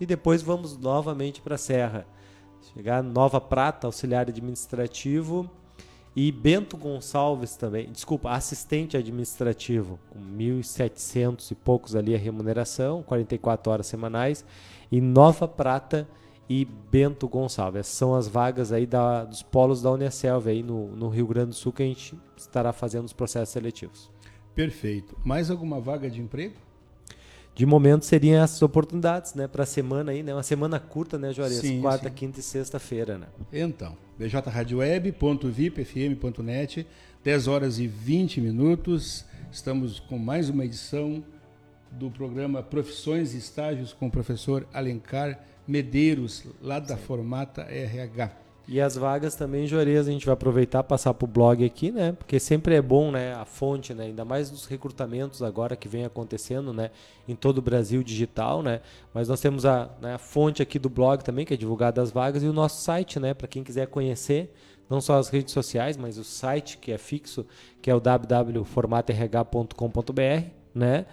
e 0.00 0.06
depois 0.06 0.40
vamos 0.40 0.78
novamente 0.78 1.42
para 1.42 1.56
a 1.56 1.58
Serra. 1.58 2.15
Chegar 2.74 3.02
Nova 3.02 3.40
Prata, 3.40 3.86
auxiliar 3.86 4.28
administrativo 4.28 5.50
E 6.14 6.32
Bento 6.32 6.76
Gonçalves 6.76 7.56
também, 7.56 7.90
desculpa, 7.90 8.30
assistente 8.30 8.96
administrativo, 8.96 9.98
com 10.10 10.18
1.700 10.18 11.50
e 11.50 11.54
poucos 11.54 11.94
ali 11.94 12.14
a 12.14 12.18
remuneração, 12.18 13.02
44 13.02 13.72
horas 13.72 13.86
semanais. 13.86 14.44
E 14.90 15.00
Nova 15.00 15.46
Prata 15.46 16.08
e 16.48 16.64
Bento 16.64 17.28
Gonçalves. 17.28 17.86
São 17.86 18.14
as 18.14 18.28
vagas 18.28 18.72
aí 18.72 18.86
da, 18.86 19.24
dos 19.24 19.42
polos 19.42 19.82
da 19.82 19.90
Unicelv 19.90 20.48
aí 20.48 20.62
no, 20.62 20.88
no 20.96 21.08
Rio 21.08 21.26
Grande 21.26 21.50
do 21.50 21.54
Sul 21.54 21.72
que 21.72 21.82
a 21.82 21.86
gente 21.86 22.16
estará 22.36 22.72
fazendo 22.72 23.04
os 23.04 23.12
processos 23.12 23.50
seletivos. 23.50 24.10
Perfeito. 24.54 25.16
Mais 25.24 25.50
alguma 25.50 25.80
vaga 25.80 26.08
de 26.08 26.20
emprego? 26.20 26.54
De 27.56 27.64
momento 27.64 28.04
seriam 28.04 28.44
essas 28.44 28.60
oportunidades, 28.60 29.32
né, 29.32 29.48
para 29.48 29.62
a 29.62 29.66
semana 29.66 30.12
aí, 30.12 30.22
né, 30.22 30.34
uma 30.34 30.42
semana 30.42 30.78
curta, 30.78 31.18
né, 31.18 31.32
Juarez? 31.32 31.56
Sim, 31.56 31.80
Quarta, 31.80 32.10
sim. 32.10 32.14
quinta 32.14 32.38
e 32.38 32.42
sexta-feira, 32.42 33.16
né? 33.16 33.28
Então, 33.50 33.96
bjradioweb.vipfm.net, 34.18 36.86
10 37.24 37.48
horas 37.48 37.78
e 37.78 37.86
20 37.86 38.42
minutos. 38.42 39.24
Estamos 39.50 39.98
com 39.98 40.18
mais 40.18 40.50
uma 40.50 40.66
edição 40.66 41.24
do 41.92 42.10
programa 42.10 42.62
Profissões 42.62 43.32
e 43.32 43.38
Estágios 43.38 43.94
com 43.94 44.08
o 44.08 44.10
professor 44.10 44.68
Alencar 44.74 45.40
Medeiros, 45.66 46.44
lá 46.60 46.78
da 46.78 46.98
Formata 46.98 47.62
RH. 47.62 48.32
E 48.68 48.80
as 48.80 48.96
vagas 48.96 49.36
também, 49.36 49.64
Juarez, 49.64 50.08
a 50.08 50.10
gente 50.10 50.26
vai 50.26 50.32
aproveitar 50.32 50.82
passar 50.82 51.14
para 51.14 51.24
o 51.24 51.28
blog 51.28 51.64
aqui, 51.64 51.92
né? 51.92 52.10
Porque 52.12 52.40
sempre 52.40 52.74
é 52.74 52.82
bom, 52.82 53.12
né? 53.12 53.32
A 53.34 53.44
fonte, 53.44 53.94
né? 53.94 54.06
Ainda 54.06 54.24
mais 54.24 54.50
dos 54.50 54.66
recrutamentos 54.66 55.40
agora 55.40 55.76
que 55.76 55.88
vem 55.88 56.04
acontecendo, 56.04 56.72
né? 56.72 56.90
Em 57.28 57.36
todo 57.36 57.58
o 57.58 57.62
Brasil 57.62 58.02
digital, 58.02 58.64
né? 58.64 58.80
Mas 59.14 59.28
nós 59.28 59.40
temos 59.40 59.64
a, 59.64 59.88
né, 60.02 60.14
a 60.14 60.18
fonte 60.18 60.62
aqui 60.62 60.80
do 60.80 60.90
blog 60.90 61.22
também, 61.22 61.46
que 61.46 61.54
é 61.54 61.56
divulgada 61.56 62.02
as 62.02 62.10
vagas, 62.10 62.42
e 62.42 62.46
o 62.46 62.52
nosso 62.52 62.82
site, 62.82 63.20
né? 63.20 63.34
Para 63.34 63.46
quem 63.46 63.62
quiser 63.62 63.86
conhecer, 63.86 64.52
não 64.90 65.00
só 65.00 65.16
as 65.16 65.28
redes 65.28 65.52
sociais, 65.52 65.96
mas 65.96 66.18
o 66.18 66.24
site 66.24 66.78
que 66.78 66.90
é 66.90 66.98
fixo, 66.98 67.46
que 67.80 67.88
é 67.88 67.94
o 67.94 68.00
www.formatorh.com.br, 68.00 70.50
né? 70.74 71.06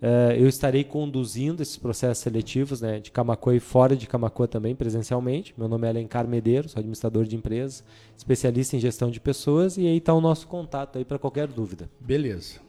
Uh, 0.00 0.32
eu 0.32 0.48
estarei 0.48 0.82
conduzindo 0.82 1.62
esses 1.62 1.76
processos 1.76 2.22
seletivos 2.22 2.80
né, 2.80 3.00
de 3.00 3.10
Camacuã 3.10 3.54
e 3.54 3.60
fora 3.60 3.94
de 3.94 4.06
Camacuã 4.06 4.46
também, 4.46 4.74
presencialmente. 4.74 5.52
Meu 5.58 5.68
nome 5.68 5.86
é 5.86 5.90
Alencar 5.90 6.26
Medeiros, 6.26 6.72
sou 6.72 6.80
administrador 6.80 7.26
de 7.26 7.36
empresas, 7.36 7.84
especialista 8.16 8.76
em 8.76 8.80
gestão 8.80 9.10
de 9.10 9.20
pessoas, 9.20 9.76
e 9.76 9.86
aí 9.86 9.98
está 9.98 10.14
o 10.14 10.20
nosso 10.20 10.46
contato 10.46 10.96
aí 10.96 11.04
para 11.04 11.18
qualquer 11.18 11.48
dúvida. 11.48 11.90
Beleza. 12.00 12.60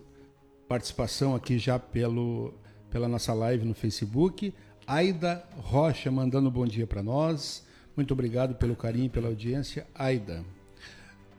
Participação 0.67 1.33
aqui 1.33 1.57
já 1.57 1.79
pelo, 1.79 2.53
pela 2.89 3.07
nossa 3.07 3.33
live 3.33 3.65
no 3.65 3.73
Facebook. 3.73 4.53
Aida 4.85 5.41
Rocha 5.57 6.11
mandando 6.11 6.49
um 6.49 6.51
bom 6.51 6.65
dia 6.65 6.85
para 6.85 7.01
nós. 7.01 7.65
Muito 7.95 8.13
obrigado 8.13 8.55
pelo 8.55 8.75
carinho 8.75 9.05
e 9.05 9.09
pela 9.09 9.29
audiência. 9.29 9.87
Aida. 9.95 10.43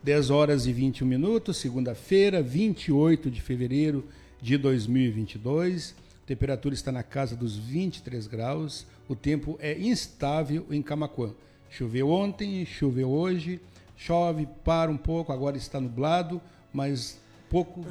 10 0.03 0.31
horas 0.31 0.67
e 0.67 0.73
21 0.73 1.07
minutos, 1.07 1.59
segunda-feira, 1.59 2.43
28 2.43 3.31
de 3.31 3.43
fevereiro 3.43 4.01
de 4.03 4.22
2022. 4.59 5.95
A 6.23 6.27
temperatura 6.27 6.75
está 6.75 6.91
na 6.91 7.03
casa 7.03 7.37
dos 7.37 7.57
23 7.57 8.27
graus. 8.27 8.87
O 9.09 9.15
tempo 9.15 9.57
é 9.61 9.79
instável 9.79 10.67
em 10.71 10.83
Camaquã. 10.83 11.31
Choveu 11.71 12.11
ontem, 12.11 12.67
choveu 12.67 13.09
hoje, 13.09 13.61
chove, 13.97 14.47
para 14.63 14.91
um 14.91 14.97
pouco, 14.97 15.33
agora 15.33 15.57
está 15.57 15.81
nublado, 15.81 16.41
mas 16.73 17.19
pouco 17.49 17.85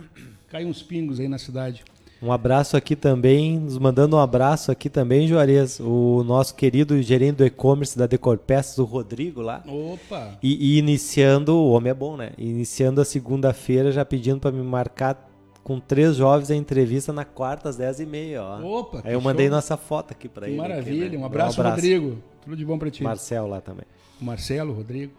cai 0.50 0.66
uns 0.66 0.84
pingos 0.84 1.20
aí 1.20 1.28
na 1.28 1.38
cidade. 1.38 1.84
Um 2.22 2.32
abraço 2.32 2.78
aqui 2.78 2.96
também, 2.96 3.60
nos 3.60 3.80
mandando 3.80 4.16
um 4.16 4.20
abraço 4.20 4.72
aqui 4.72 4.92
também, 4.92 5.28
Juarez, 5.28 5.80
o 5.80 6.24
nosso 6.24 6.54
querido 6.54 7.02
gerente 7.02 7.38
do 7.38 7.46
e-commerce 7.46 7.98
da 7.98 8.06
Decor 8.06 8.38
Peças, 8.38 8.78
o 8.78 8.84
Rodrigo 8.84 9.42
lá. 9.42 9.64
Opa! 9.66 10.38
E, 10.44 10.76
e 10.76 10.78
iniciando, 10.78 11.56
o 11.56 11.72
homem 11.72 11.90
é 11.90 11.96
bom, 11.96 12.16
né? 12.16 12.34
Iniciando 12.38 13.02
a 13.02 13.06
segunda-feira, 13.06 13.92
já 13.92 14.06
pedindo 14.06 14.40
para 14.40 14.52
me 14.52 14.62
marcar 14.62 15.31
com 15.64 15.80
três 15.80 16.16
jovens 16.16 16.52
a 16.52 16.56
entrevista 16.56 17.14
na 17.14 17.26
quarta 17.26 17.70
às 17.70 17.78
10h30, 17.78 18.40
ó. 18.40 18.80
Opa! 18.80 19.02
Aí 19.04 19.14
eu 19.14 19.22
mandei 19.22 19.48
show. 19.48 19.56
nossa 19.56 19.78
foto 19.78 20.12
aqui 20.12 20.28
para 20.28 20.48
ele. 20.48 20.58
Maravilha, 20.58 21.08
aqui, 21.08 21.18
né? 21.18 21.22
um, 21.22 21.26
abraço, 21.26 21.60
um 21.60 21.62
abraço, 21.62 21.82
Rodrigo. 21.82 22.18
Tudo 22.44 22.56
de 22.56 22.66
bom 22.66 22.78
para 22.78 22.90
ti. 22.90 23.04
Marcel 23.04 23.48
lá 23.48 23.62
também. 23.62 23.86
O 24.20 24.26
Marcelo, 24.26 24.74
Rodrigo. 24.74 25.14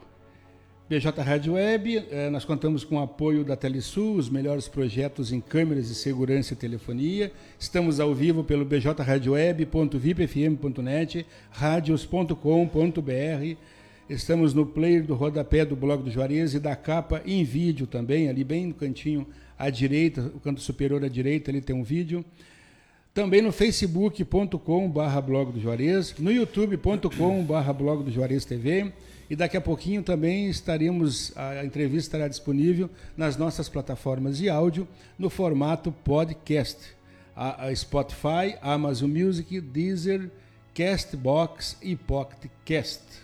BJ 0.89 1.23
Rádio 1.23 1.55
Web, 1.55 2.07
eh, 2.11 2.29
nós 2.29 2.45
contamos 2.45 2.83
com 2.85 2.97
o 2.97 3.03
apoio 3.03 3.45
da 3.45 3.57
Telesul, 3.57 4.17
os 4.17 4.29
melhores 4.29 4.69
projetos 4.69 5.33
em 5.33 5.41
câmeras 5.41 5.89
de 5.89 5.95
segurança 5.95 6.53
e 6.53 6.57
telefonia. 6.57 7.33
Estamos 7.59 7.99
ao 7.99 8.15
vivo 8.15 8.45
pelo 8.45 8.67
bjradioweb.vipfm.net, 8.67 11.27
radios.com.br. 11.51 13.57
Estamos 14.07 14.53
no 14.53 14.67
player 14.67 15.03
do 15.03 15.15
rodapé 15.15 15.65
do 15.65 15.75
blog 15.75 16.03
do 16.03 16.11
Juarez 16.11 16.53
e 16.53 16.61
da 16.61 16.77
capa 16.77 17.23
em 17.25 17.43
vídeo 17.43 17.87
também, 17.87 18.29
ali 18.29 18.45
bem 18.45 18.67
no 18.67 18.75
cantinho 18.75 19.27
à 19.63 19.71
direita, 19.71 20.21
o 20.35 20.41
canto 20.41 20.61
superior 20.61 21.05
à 21.05 21.09
direita, 21.09 21.49
ali 21.49 21.61
tem 21.61 21.75
um 21.75 21.85
vídeo. 21.85 22.25
Também 23.15 23.41
no 23.41 23.53
facebook.com 23.53 24.91
barra 24.91 25.21
blog 25.21 25.53
do 25.53 25.61
Juarez, 25.61 26.17
no 26.19 26.33
youtube.com 26.33 27.45
barra 27.45 27.73
blog 27.73 28.03
do 28.03 28.11
Juarez 28.11 28.45
TV 28.45 28.93
e 29.31 29.37
daqui 29.37 29.57
a 29.57 29.61
pouquinho 29.61 30.03
também 30.03 30.49
estaremos, 30.49 31.33
a 31.37 31.65
entrevista 31.65 32.09
estará 32.09 32.27
disponível 32.27 32.91
nas 33.17 33.37
nossas 33.37 33.69
plataformas 33.69 34.39
de 34.39 34.49
áudio 34.49 34.89
no 35.17 35.31
formato 35.31 35.93
podcast. 35.93 36.79
A, 37.37 37.67
a 37.67 37.77
Spotify, 37.77 38.57
Amazon 38.61 39.11
Music, 39.11 39.61
Deezer, 39.61 40.29
Castbox 40.75 41.77
e 41.81 41.95
Pocketcast. 41.95 43.22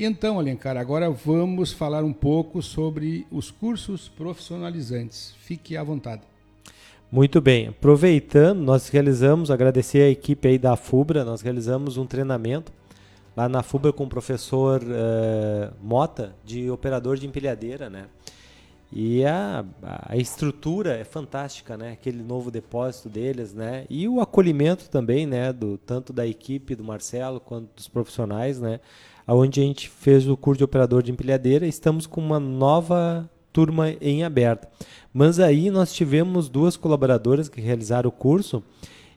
Então, 0.00 0.38
Alencar, 0.38 0.76
agora 0.76 1.10
vamos 1.10 1.72
falar 1.72 2.04
um 2.04 2.12
pouco 2.12 2.62
sobre 2.62 3.26
os 3.32 3.50
cursos 3.50 4.08
profissionalizantes. 4.08 5.34
Fique 5.40 5.76
à 5.76 5.82
vontade. 5.82 6.22
Muito 7.10 7.40
bem. 7.40 7.66
Aproveitando, 7.66 8.60
nós 8.60 8.88
realizamos, 8.90 9.50
agradecer 9.50 10.02
a 10.02 10.08
equipe 10.08 10.46
aí 10.46 10.56
da 10.56 10.76
FUBRA, 10.76 11.24
nós 11.24 11.40
realizamos 11.40 11.96
um 11.96 12.06
treinamento 12.06 12.70
lá 13.36 13.48
na 13.48 13.60
FUBRA 13.60 13.92
com 13.92 14.04
o 14.04 14.08
professor 14.08 14.80
uh, 14.82 15.74
Mota, 15.82 16.32
de 16.44 16.70
operador 16.70 17.16
de 17.16 17.26
empilhadeira, 17.26 17.90
né? 17.90 18.04
E 18.90 19.24
a, 19.24 19.64
a 19.82 20.16
estrutura 20.16 20.96
é 20.96 21.04
fantástica, 21.04 21.76
né? 21.76 21.92
Aquele 21.92 22.22
novo 22.22 22.50
depósito 22.50 23.08
deles, 23.08 23.52
né? 23.52 23.84
E 23.90 24.08
o 24.08 24.20
acolhimento 24.20 24.88
também, 24.88 25.26
né? 25.26 25.52
Do, 25.52 25.76
tanto 25.76 26.12
da 26.12 26.26
equipe 26.26 26.74
do 26.74 26.82
Marcelo 26.82 27.38
quanto 27.38 27.68
dos 27.76 27.86
profissionais, 27.86 28.58
né? 28.58 28.80
Onde 29.26 29.60
a 29.60 29.64
gente 29.64 29.90
fez 29.90 30.26
o 30.26 30.36
curso 30.36 30.58
de 30.58 30.64
operador 30.64 31.02
de 31.02 31.12
empilhadeira. 31.12 31.66
Estamos 31.66 32.06
com 32.06 32.20
uma 32.20 32.40
nova 32.40 33.28
turma 33.52 33.90
em 34.00 34.24
aberto. 34.24 34.66
Mas 35.12 35.38
aí 35.38 35.70
nós 35.70 35.92
tivemos 35.92 36.48
duas 36.48 36.76
colaboradoras 36.76 37.48
que 37.48 37.60
realizaram 37.60 38.08
o 38.08 38.12
curso 38.12 38.62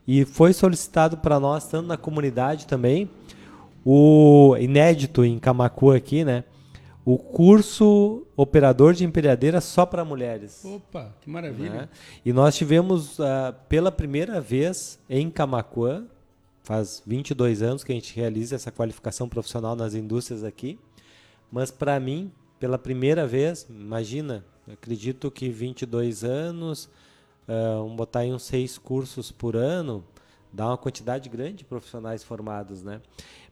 e 0.06 0.24
foi 0.24 0.52
solicitado 0.52 1.16
para 1.16 1.38
nós, 1.38 1.66
tanto 1.66 1.86
na 1.86 1.96
comunidade 1.96 2.66
também, 2.66 3.08
o 3.84 4.56
inédito 4.58 5.24
em 5.24 5.38
Camacuã 5.38 5.96
aqui, 5.96 6.24
né? 6.24 6.44
O 7.04 7.18
curso 7.18 8.24
operador 8.36 8.94
de 8.94 9.04
empilhadeira 9.04 9.60
só 9.60 9.84
para 9.84 10.04
mulheres. 10.04 10.64
Opa, 10.64 11.12
que 11.20 11.28
maravilha. 11.28 11.70
Né? 11.70 11.88
E 12.24 12.32
nós 12.32 12.54
tivemos 12.54 13.18
uh, 13.18 13.52
pela 13.68 13.90
primeira 13.90 14.40
vez 14.40 15.00
em 15.10 15.28
Camacuã, 15.28 16.04
faz 16.62 17.02
22 17.04 17.60
anos 17.60 17.82
que 17.82 17.90
a 17.90 17.94
gente 17.94 18.14
realiza 18.14 18.54
essa 18.54 18.70
qualificação 18.70 19.28
profissional 19.28 19.74
nas 19.74 19.94
indústrias 19.94 20.44
aqui, 20.44 20.78
mas 21.50 21.72
para 21.72 21.98
mim, 21.98 22.30
pela 22.60 22.78
primeira 22.78 23.26
vez, 23.26 23.66
imagina, 23.68 24.44
acredito 24.72 25.28
que 25.28 25.50
22 25.50 26.22
anos, 26.22 26.84
uh, 27.48 27.82
vamos 27.82 27.96
botar 27.96 28.20
aí 28.20 28.32
uns 28.32 28.44
seis 28.44 28.78
cursos 28.78 29.32
por 29.32 29.56
ano, 29.56 30.04
dá 30.52 30.68
uma 30.68 30.78
quantidade 30.78 31.28
grande 31.28 31.58
de 31.58 31.64
profissionais 31.64 32.22
formados, 32.22 32.80
né? 32.80 33.00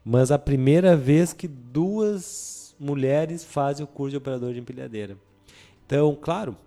Mas 0.05 0.31
a 0.31 0.39
primeira 0.39 0.95
vez 0.95 1.33
que 1.33 1.47
duas 1.47 2.60
mulheres 2.81 3.43
fazem 3.43 3.83
o 3.83 3.87
curso 3.87 4.11
de 4.11 4.17
operador 4.17 4.53
de 4.53 4.59
empilhadeira. 4.59 5.15
Então, 5.85 6.17
claro, 6.19 6.57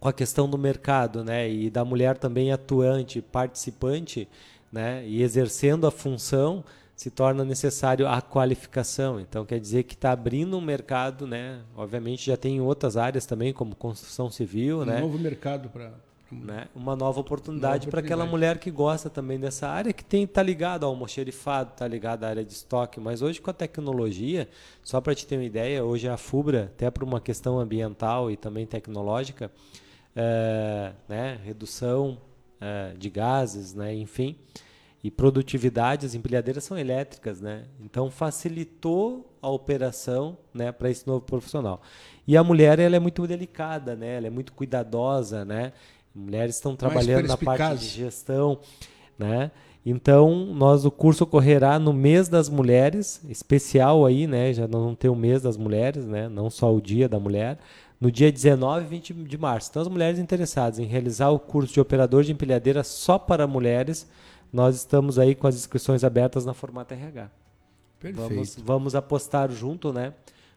com 0.00 0.08
a 0.08 0.12
questão 0.12 0.48
do 0.48 0.56
mercado, 0.56 1.22
né, 1.22 1.50
e 1.50 1.68
da 1.68 1.84
mulher 1.84 2.16
também 2.16 2.50
atuante, 2.50 3.20
participante, 3.20 4.26
né, 4.72 5.06
e 5.06 5.22
exercendo 5.22 5.86
a 5.86 5.90
função, 5.90 6.64
se 6.94 7.10
torna 7.10 7.44
necessário 7.44 8.08
a 8.08 8.22
qualificação. 8.22 9.20
Então, 9.20 9.44
quer 9.44 9.60
dizer 9.60 9.82
que 9.82 9.94
está 9.94 10.12
abrindo 10.12 10.56
um 10.56 10.62
mercado, 10.62 11.26
né? 11.26 11.60
Obviamente 11.76 12.24
já 12.24 12.38
tem 12.38 12.58
outras 12.58 12.96
áreas 12.96 13.26
também, 13.26 13.52
como 13.52 13.76
construção 13.76 14.30
civil, 14.30 14.80
um 14.80 14.84
né? 14.86 15.00
novo 15.00 15.18
mercado 15.18 15.68
para 15.68 15.92
né? 16.30 16.66
uma 16.74 16.96
nova 16.96 17.20
oportunidade 17.20 17.86
para 17.86 18.00
aquela 18.00 18.26
mulher 18.26 18.58
que 18.58 18.70
gosta 18.70 19.08
também 19.08 19.38
dessa 19.38 19.68
área, 19.68 19.92
que 19.92 20.04
tem 20.04 20.26
tá 20.26 20.42
ligado 20.42 20.84
ao 20.84 20.90
almoxerifado, 20.90 21.72
tá 21.76 21.86
ligado 21.86 22.24
à 22.24 22.28
área 22.28 22.44
de 22.44 22.52
estoque, 22.52 22.98
mas 22.98 23.22
hoje 23.22 23.40
com 23.40 23.50
a 23.50 23.54
tecnologia, 23.54 24.48
só 24.82 25.00
para 25.00 25.14
te 25.14 25.26
ter 25.26 25.36
uma 25.36 25.44
ideia, 25.44 25.84
hoje 25.84 26.08
a 26.08 26.16
FUBRA, 26.16 26.64
até 26.74 26.90
por 26.90 27.04
uma 27.04 27.20
questão 27.20 27.58
ambiental 27.58 28.30
e 28.30 28.36
também 28.36 28.66
tecnológica, 28.66 29.50
é, 30.14 30.92
né? 31.08 31.38
redução 31.44 32.18
é, 32.60 32.92
de 32.96 33.08
gases, 33.08 33.74
né? 33.74 33.94
enfim, 33.94 34.36
e 35.06 35.10
produtividade, 35.10 36.04
as 36.04 36.16
empilhadeiras 36.16 36.64
são 36.64 36.76
elétricas, 36.76 37.40
né? 37.40 37.66
Então 37.80 38.10
facilitou 38.10 39.32
a 39.40 39.48
operação, 39.48 40.36
né, 40.52 40.72
para 40.72 40.90
esse 40.90 41.06
novo 41.06 41.20
profissional. 41.20 41.80
E 42.26 42.36
a 42.36 42.42
mulher 42.42 42.80
ela 42.80 42.96
é 42.96 42.98
muito 42.98 43.24
delicada, 43.24 43.94
né? 43.94 44.16
Ela 44.16 44.26
é 44.26 44.30
muito 44.30 44.52
cuidadosa, 44.52 45.44
né? 45.44 45.72
Mulheres 46.16 46.54
estão 46.54 46.74
trabalhando 46.74 47.28
na 47.28 47.36
parte 47.36 47.80
de 47.80 47.88
gestão, 47.88 48.58
né? 49.18 49.50
Então, 49.84 50.46
nós 50.46 50.84
o 50.84 50.90
curso 50.90 51.24
ocorrerá 51.24 51.78
no 51.78 51.92
mês 51.92 52.26
das 52.26 52.48
mulheres, 52.48 53.20
especial 53.28 54.04
aí, 54.04 54.26
né? 54.26 54.52
Já 54.52 54.66
não 54.66 54.94
tem 54.94 55.10
o 55.10 55.14
mês 55.14 55.42
das 55.42 55.56
mulheres, 55.56 56.06
né? 56.06 56.28
Não 56.28 56.50
só 56.50 56.74
o 56.74 56.80
dia 56.80 57.08
da 57.08 57.20
mulher, 57.20 57.58
no 58.00 58.10
dia 58.10 58.32
19 58.32 58.84
e 58.84 58.88
20 58.88 59.14
de 59.14 59.38
março. 59.38 59.70
Então, 59.70 59.82
as 59.82 59.88
mulheres 59.88 60.18
interessadas 60.18 60.78
em 60.78 60.86
realizar 60.86 61.28
o 61.30 61.38
curso 61.38 61.74
de 61.74 61.80
operador 61.80 62.24
de 62.24 62.32
empilhadeira 62.32 62.82
só 62.82 63.18
para 63.18 63.46
mulheres, 63.46 64.08
nós 64.52 64.74
estamos 64.74 65.18
aí 65.18 65.34
com 65.34 65.46
as 65.46 65.54
inscrições 65.54 66.02
abertas 66.02 66.44
na 66.44 66.54
Formata 66.54 66.94
RH. 66.94 67.30
Perfeito. 68.00 68.28
Vamos, 68.28 68.56
vamos 68.56 68.94
apostar 68.94 69.50
junto, 69.50 69.92
né? 69.92 70.14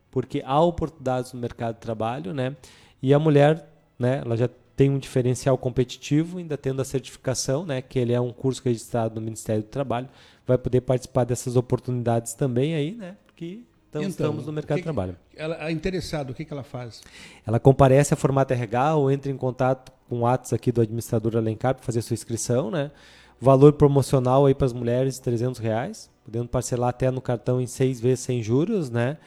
Porque 0.09 0.41
há 0.45 0.59
oportunidades 0.59 1.33
no 1.33 1.39
mercado 1.39 1.75
de 1.75 1.81
trabalho, 1.81 2.33
né? 2.33 2.55
E 3.01 3.13
a 3.13 3.19
mulher, 3.19 3.69
né? 3.97 4.21
Ela 4.25 4.35
já 4.35 4.49
tem 4.79 4.89
um 4.89 4.97
diferencial 4.97 5.57
competitivo, 5.57 6.37
ainda 6.37 6.57
tendo 6.57 6.81
a 6.81 6.85
certificação, 6.85 7.65
né, 7.65 7.81
que 7.81 7.99
ele 7.99 8.13
é 8.13 8.21
um 8.21 8.31
curso 8.31 8.61
registrado 8.63 9.13
no 9.15 9.19
Ministério 9.19 9.61
do 9.61 9.67
Trabalho, 9.67 10.07
vai 10.47 10.57
poder 10.57 10.79
participar 10.79 11.25
dessas 11.25 11.57
oportunidades 11.57 12.33
também 12.33 12.73
aí, 12.73 12.93
né, 12.95 13.17
porque 13.25 13.63
então, 13.89 14.01
estamos 14.03 14.45
no 14.45 14.53
mercado 14.53 14.77
que, 14.77 14.81
de 14.81 14.85
trabalho. 14.85 15.17
Ela 15.35 15.67
é 15.67 15.69
interessada, 15.69 16.31
o 16.31 16.33
que, 16.33 16.45
que 16.45 16.53
ela 16.53 16.63
faz? 16.63 17.01
Ela 17.45 17.59
comparece 17.59 18.13
a 18.13 18.17
formato 18.17 18.53
RH 18.53 18.95
ou 18.95 19.11
entra 19.11 19.29
em 19.29 19.35
contato 19.35 19.91
com 20.07 20.21
o 20.21 20.25
Atos 20.25 20.53
aqui 20.53 20.71
do 20.71 20.79
administrador 20.79 21.35
Alencar 21.35 21.75
para 21.75 21.83
fazer 21.83 22.01
sua 22.01 22.13
inscrição, 22.13 22.71
né? 22.71 22.89
Valor 23.37 23.73
promocional 23.73 24.45
aí 24.45 24.55
para 24.55 24.65
as 24.65 24.71
mulheres, 24.71 25.19
300 25.19 25.59
reais, 25.59 26.09
podendo 26.23 26.47
parcelar 26.47 26.91
até 26.91 27.11
no 27.11 27.19
cartão 27.19 27.59
em 27.59 27.67
seis 27.67 27.99
vezes 27.99 28.21
sem 28.21 28.41
juros, 28.41 28.89
né? 28.89 29.17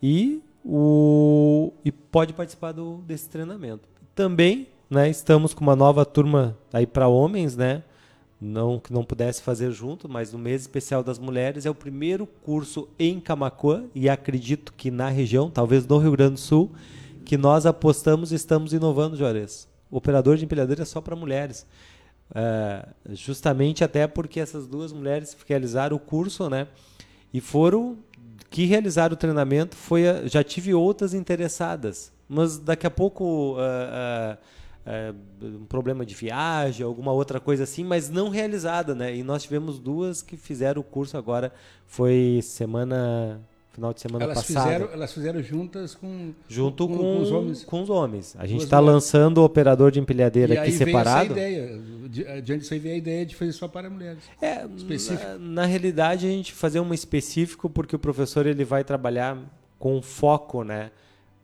E, 0.00 0.40
o, 0.64 1.72
e 1.84 1.90
pode 1.90 2.32
participar 2.34 2.70
do, 2.70 2.98
desse 2.98 3.28
treinamento. 3.28 3.88
Também 4.14 4.68
né? 4.92 5.08
Estamos 5.08 5.54
com 5.54 5.62
uma 5.62 5.74
nova 5.74 6.04
turma 6.04 6.56
aí 6.70 6.86
para 6.86 7.08
homens, 7.08 7.56
né? 7.56 7.82
Não 8.38 8.78
que 8.78 8.92
não 8.92 9.02
pudesse 9.02 9.40
fazer 9.40 9.70
junto, 9.70 10.08
mas 10.08 10.32
no 10.32 10.38
mês 10.38 10.60
especial 10.60 11.02
das 11.02 11.18
mulheres 11.18 11.64
é 11.64 11.70
o 11.70 11.74
primeiro 11.74 12.26
curso 12.26 12.88
em 12.98 13.18
Camacuã 13.18 13.84
e 13.94 14.08
acredito 14.08 14.74
que 14.74 14.90
na 14.90 15.08
região, 15.08 15.48
talvez 15.48 15.86
no 15.86 15.96
Rio 15.96 16.12
Grande 16.12 16.34
do 16.34 16.40
Sul, 16.40 16.72
que 17.24 17.38
nós 17.38 17.64
apostamos 17.64 18.32
e 18.32 18.34
estamos 18.34 18.74
inovando, 18.74 19.16
Juarez. 19.16 19.66
O 19.90 19.96
operador 19.96 20.36
de 20.36 20.44
empilhadeira 20.44 20.82
é 20.82 20.84
só 20.84 21.00
para 21.00 21.16
mulheres. 21.16 21.66
É, 22.34 22.86
justamente 23.10 23.84
até 23.84 24.06
porque 24.06 24.40
essas 24.40 24.66
duas 24.66 24.92
mulheres 24.92 25.36
realizaram 25.46 25.96
o 25.96 26.00
curso, 26.00 26.50
né? 26.50 26.66
E 27.32 27.40
foram 27.40 27.96
que 28.50 28.66
realizaram 28.66 29.14
o 29.14 29.16
treinamento. 29.16 29.74
Foi, 29.74 30.02
já 30.26 30.44
tive 30.44 30.74
outras 30.74 31.14
interessadas, 31.14 32.12
mas 32.28 32.58
daqui 32.58 32.86
a 32.86 32.90
pouco 32.90 33.54
uh, 33.54 33.56
uh, 33.56 34.38
é, 34.84 35.12
um 35.42 35.64
problema 35.64 36.04
de 36.04 36.14
viagem, 36.14 36.84
alguma 36.84 37.12
outra 37.12 37.38
coisa 37.38 37.64
assim, 37.64 37.84
mas 37.84 38.10
não 38.10 38.28
realizada, 38.28 38.94
né? 38.94 39.14
E 39.14 39.22
nós 39.22 39.42
tivemos 39.42 39.78
duas 39.78 40.22
que 40.22 40.36
fizeram 40.36 40.80
o 40.80 40.84
curso 40.84 41.16
agora, 41.16 41.52
foi 41.86 42.40
semana 42.42 43.40
final 43.72 43.92
de 43.94 44.00
semana 44.00 44.24
elas 44.24 44.38
passada. 44.38 44.66
Fizeram, 44.66 44.92
elas 44.92 45.12
fizeram 45.12 45.42
juntas 45.42 45.94
com 45.94 46.32
junto 46.46 46.86
com, 46.86 46.96
com, 46.96 47.02
com 47.02 47.20
os 47.20 47.30
homens. 47.30 47.64
Com 47.64 47.82
os 47.82 47.90
homens. 47.90 48.36
A 48.38 48.46
gente 48.46 48.64
está 48.64 48.78
lançando 48.78 49.38
o 49.38 49.44
operador 49.44 49.90
de 49.90 49.98
empilhadeira 49.98 50.54
e 50.54 50.58
aqui 50.58 50.72
separado. 50.72 51.34
Veio 51.34 51.64
essa 51.64 51.74
ideia. 52.06 52.42
Diante 52.42 52.60
disso 52.60 52.74
aí 52.74 52.80
veio 52.80 52.94
a 52.94 52.98
ideia 52.98 53.26
de 53.26 53.34
fazer 53.34 53.52
só 53.52 53.66
para 53.66 53.88
mulheres. 53.88 54.22
É, 54.40 54.66
específico. 54.76 55.24
Na, 55.24 55.38
na 55.38 55.64
realidade 55.64 56.26
a 56.26 56.30
gente 56.30 56.52
fazer 56.52 56.80
um 56.80 56.92
específico 56.92 57.70
porque 57.70 57.96
o 57.96 57.98
professor 57.98 58.46
ele 58.46 58.64
vai 58.64 58.84
trabalhar 58.84 59.38
com 59.78 60.02
foco, 60.02 60.62
né? 60.62 60.90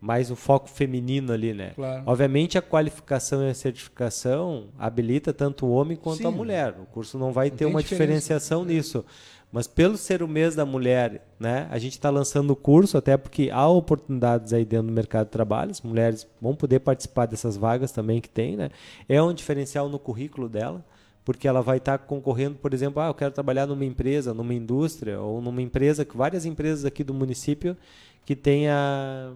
Mais 0.01 0.31
o 0.31 0.35
foco 0.35 0.69
feminino 0.69 1.33
ali, 1.33 1.53
né? 1.53 1.71
Claro. 1.75 2.03
Obviamente 2.05 2.57
a 2.57 2.61
qualificação 2.61 3.43
e 3.43 3.49
a 3.49 3.53
certificação 3.53 4.67
habilita 4.77 5.33
tanto 5.33 5.65
o 5.65 5.71
homem 5.71 5.97
quanto 5.97 6.19
Sim. 6.19 6.27
a 6.27 6.31
mulher. 6.31 6.75
O 6.81 6.85
curso 6.85 7.17
não 7.17 7.31
vai 7.31 7.49
não 7.49 7.57
ter 7.57 7.65
uma 7.65 7.83
diferenciação 7.83 8.63
nisso. 8.63 9.03
Mas 9.51 9.65
pelo 9.65 9.97
ser 9.97 10.21
o 10.21 10.27
mês 10.27 10.53
da 10.55 10.63
mulher, 10.63 11.27
né, 11.39 11.67
a 11.71 11.79
gente 11.79 11.93
está 11.93 12.09
lançando 12.11 12.51
o 12.51 12.55
curso, 12.55 12.97
até 12.97 13.17
porque 13.17 13.49
há 13.51 13.67
oportunidades 13.67 14.53
aí 14.53 14.63
dentro 14.63 14.87
do 14.87 14.93
mercado 14.93 15.25
de 15.25 15.31
trabalho, 15.31 15.71
as 15.71 15.81
mulheres 15.81 16.27
vão 16.39 16.55
poder 16.55 16.79
participar 16.79 17.25
dessas 17.25 17.57
vagas 17.57 17.91
também 17.91 18.21
que 18.21 18.29
tem, 18.29 18.55
né? 18.55 18.69
É 19.07 19.21
um 19.21 19.33
diferencial 19.33 19.89
no 19.89 19.97
currículo 19.97 20.47
dela, 20.47 20.85
porque 21.25 21.47
ela 21.47 21.63
vai 21.63 21.77
estar 21.77 21.97
tá 21.97 22.05
concorrendo, 22.05 22.57
por 22.57 22.75
exemplo, 22.75 23.01
ah, 23.01 23.07
eu 23.07 23.13
quero 23.15 23.31
trabalhar 23.31 23.65
numa 23.65 23.83
empresa, 23.83 24.35
numa 24.35 24.53
indústria, 24.53 25.19
ou 25.19 25.41
numa 25.41 25.63
empresa, 25.63 26.07
várias 26.13 26.45
empresas 26.45 26.85
aqui 26.85 27.03
do 27.03 27.13
município 27.13 27.75
que 28.23 28.35
tenha 28.35 29.33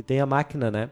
que 0.00 0.06
tem 0.06 0.18
a 0.18 0.26
máquina, 0.26 0.70
né? 0.70 0.90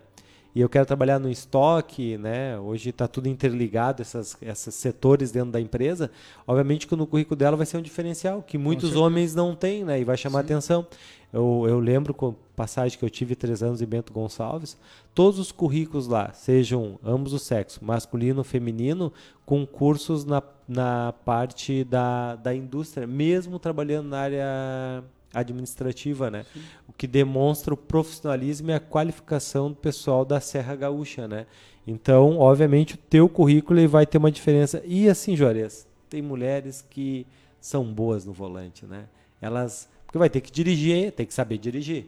E 0.55 0.61
eu 0.61 0.68
quero 0.68 0.85
trabalhar 0.85 1.18
no 1.18 1.31
estoque, 1.31 2.18
né? 2.18 2.59
Hoje 2.59 2.90
está 2.90 3.07
tudo 3.07 3.29
interligado, 3.29 4.03
essas, 4.03 4.37
esses 4.42 4.75
setores 4.75 5.31
dentro 5.31 5.53
da 5.53 5.61
empresa. 5.61 6.11
Obviamente 6.47 6.87
que 6.87 6.97
no 6.97 7.07
currículo 7.07 7.37
dela 7.37 7.57
vai 7.57 7.64
ser 7.64 7.79
um 7.79 7.83
diferencial, 7.83 8.42
que 8.42 8.59
muitos 8.59 8.97
homens 8.97 9.35
não 9.35 9.55
têm, 9.55 9.85
né? 9.85 10.01
E 10.01 10.05
vai 10.05 10.16
chamar 10.16 10.40
Sim. 10.40 10.47
atenção. 10.47 10.87
Eu, 11.33 11.64
eu 11.68 11.79
lembro 11.79 12.12
com 12.12 12.35
passagem 12.57 12.99
que 12.99 13.05
eu 13.05 13.11
tive 13.11 13.37
três 13.37 13.62
anos 13.62 13.81
em 13.81 13.87
Bento 13.87 14.12
Gonçalves, 14.12 14.77
todos 15.14 15.38
os 15.38 15.53
currículos 15.53 16.07
lá, 16.07 16.33
sejam 16.33 16.99
ambos 17.05 17.33
os 17.33 17.42
sexos, 17.42 17.79
masculino, 17.81 18.42
feminino, 18.42 19.12
com 19.44 19.66
cursos 19.66 20.25
na, 20.25 20.42
na 20.66 21.14
parte 21.25 21.85
da, 21.85 22.35
da 22.37 22.55
indústria, 22.55 23.07
mesmo 23.07 23.59
trabalhando 23.59 24.09
na 24.09 24.18
área 24.18 25.05
administrativa, 25.33 26.31
né? 26.31 26.45
Sim. 26.53 26.61
O 26.88 26.93
que 26.93 27.07
demonstra 27.07 27.75
o 27.75 27.77
profissionalismo 27.77 28.71
e 28.71 28.75
a 28.75 28.81
qualificação 28.81 29.71
do 29.71 29.77
pessoal 29.77 30.25
da 30.25 30.41
Serra 30.41 30.75
Gaúcha, 30.75 31.29
né? 31.29 31.47
Então, 31.87 32.38
obviamente, 32.38 32.95
o 32.95 32.99
teu 32.99 33.29
currículo 33.29 33.87
vai 33.88 34.07
ter 34.07 34.19
uma 34.19 34.31
diferença. 34.31 34.83
E 34.85 35.09
assim, 35.09 35.35
Juarez, 35.35 35.87
tem 36.09 36.21
mulheres 36.21 36.85
que 36.88 37.27
são 37.61 37.85
boas 37.85 38.25
no 38.25 38.33
volante, 38.33 38.87
né? 38.87 39.07
Elas, 39.41 39.88
porque 40.07 40.19
vai 40.19 40.29
ter 40.29 40.41
que 40.41 40.51
dirigir, 40.51 41.12
tem 41.12 41.27
que 41.27 41.35
saber 41.35 41.59
dirigir, 41.59 42.07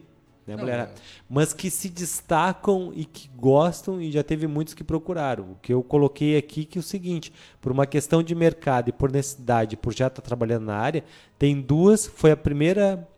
né, 0.56 0.86
Não. 0.86 0.88
Mas 1.28 1.52
que 1.52 1.70
se 1.70 1.88
destacam 1.88 2.92
e 2.94 3.04
que 3.04 3.28
gostam 3.36 4.00
e 4.00 4.10
já 4.10 4.22
teve 4.22 4.46
muitos 4.46 4.74
que 4.74 4.84
procuraram. 4.84 5.52
O 5.52 5.56
que 5.62 5.72
eu 5.72 5.82
coloquei 5.82 6.36
aqui 6.36 6.64
que 6.64 6.78
é 6.78 6.80
o 6.80 6.82
seguinte, 6.82 7.32
por 7.60 7.72
uma 7.72 7.86
questão 7.86 8.22
de 8.22 8.34
mercado 8.34 8.88
e 8.88 8.92
por 8.92 9.10
necessidade, 9.10 9.76
por 9.76 9.94
já 9.94 10.06
estar 10.06 10.22
trabalhando 10.22 10.66
na 10.66 10.76
área, 10.76 11.04
tem 11.38 11.60
duas, 11.60 12.06
foi 12.06 12.30
a 12.30 12.36
primeira 12.36 13.08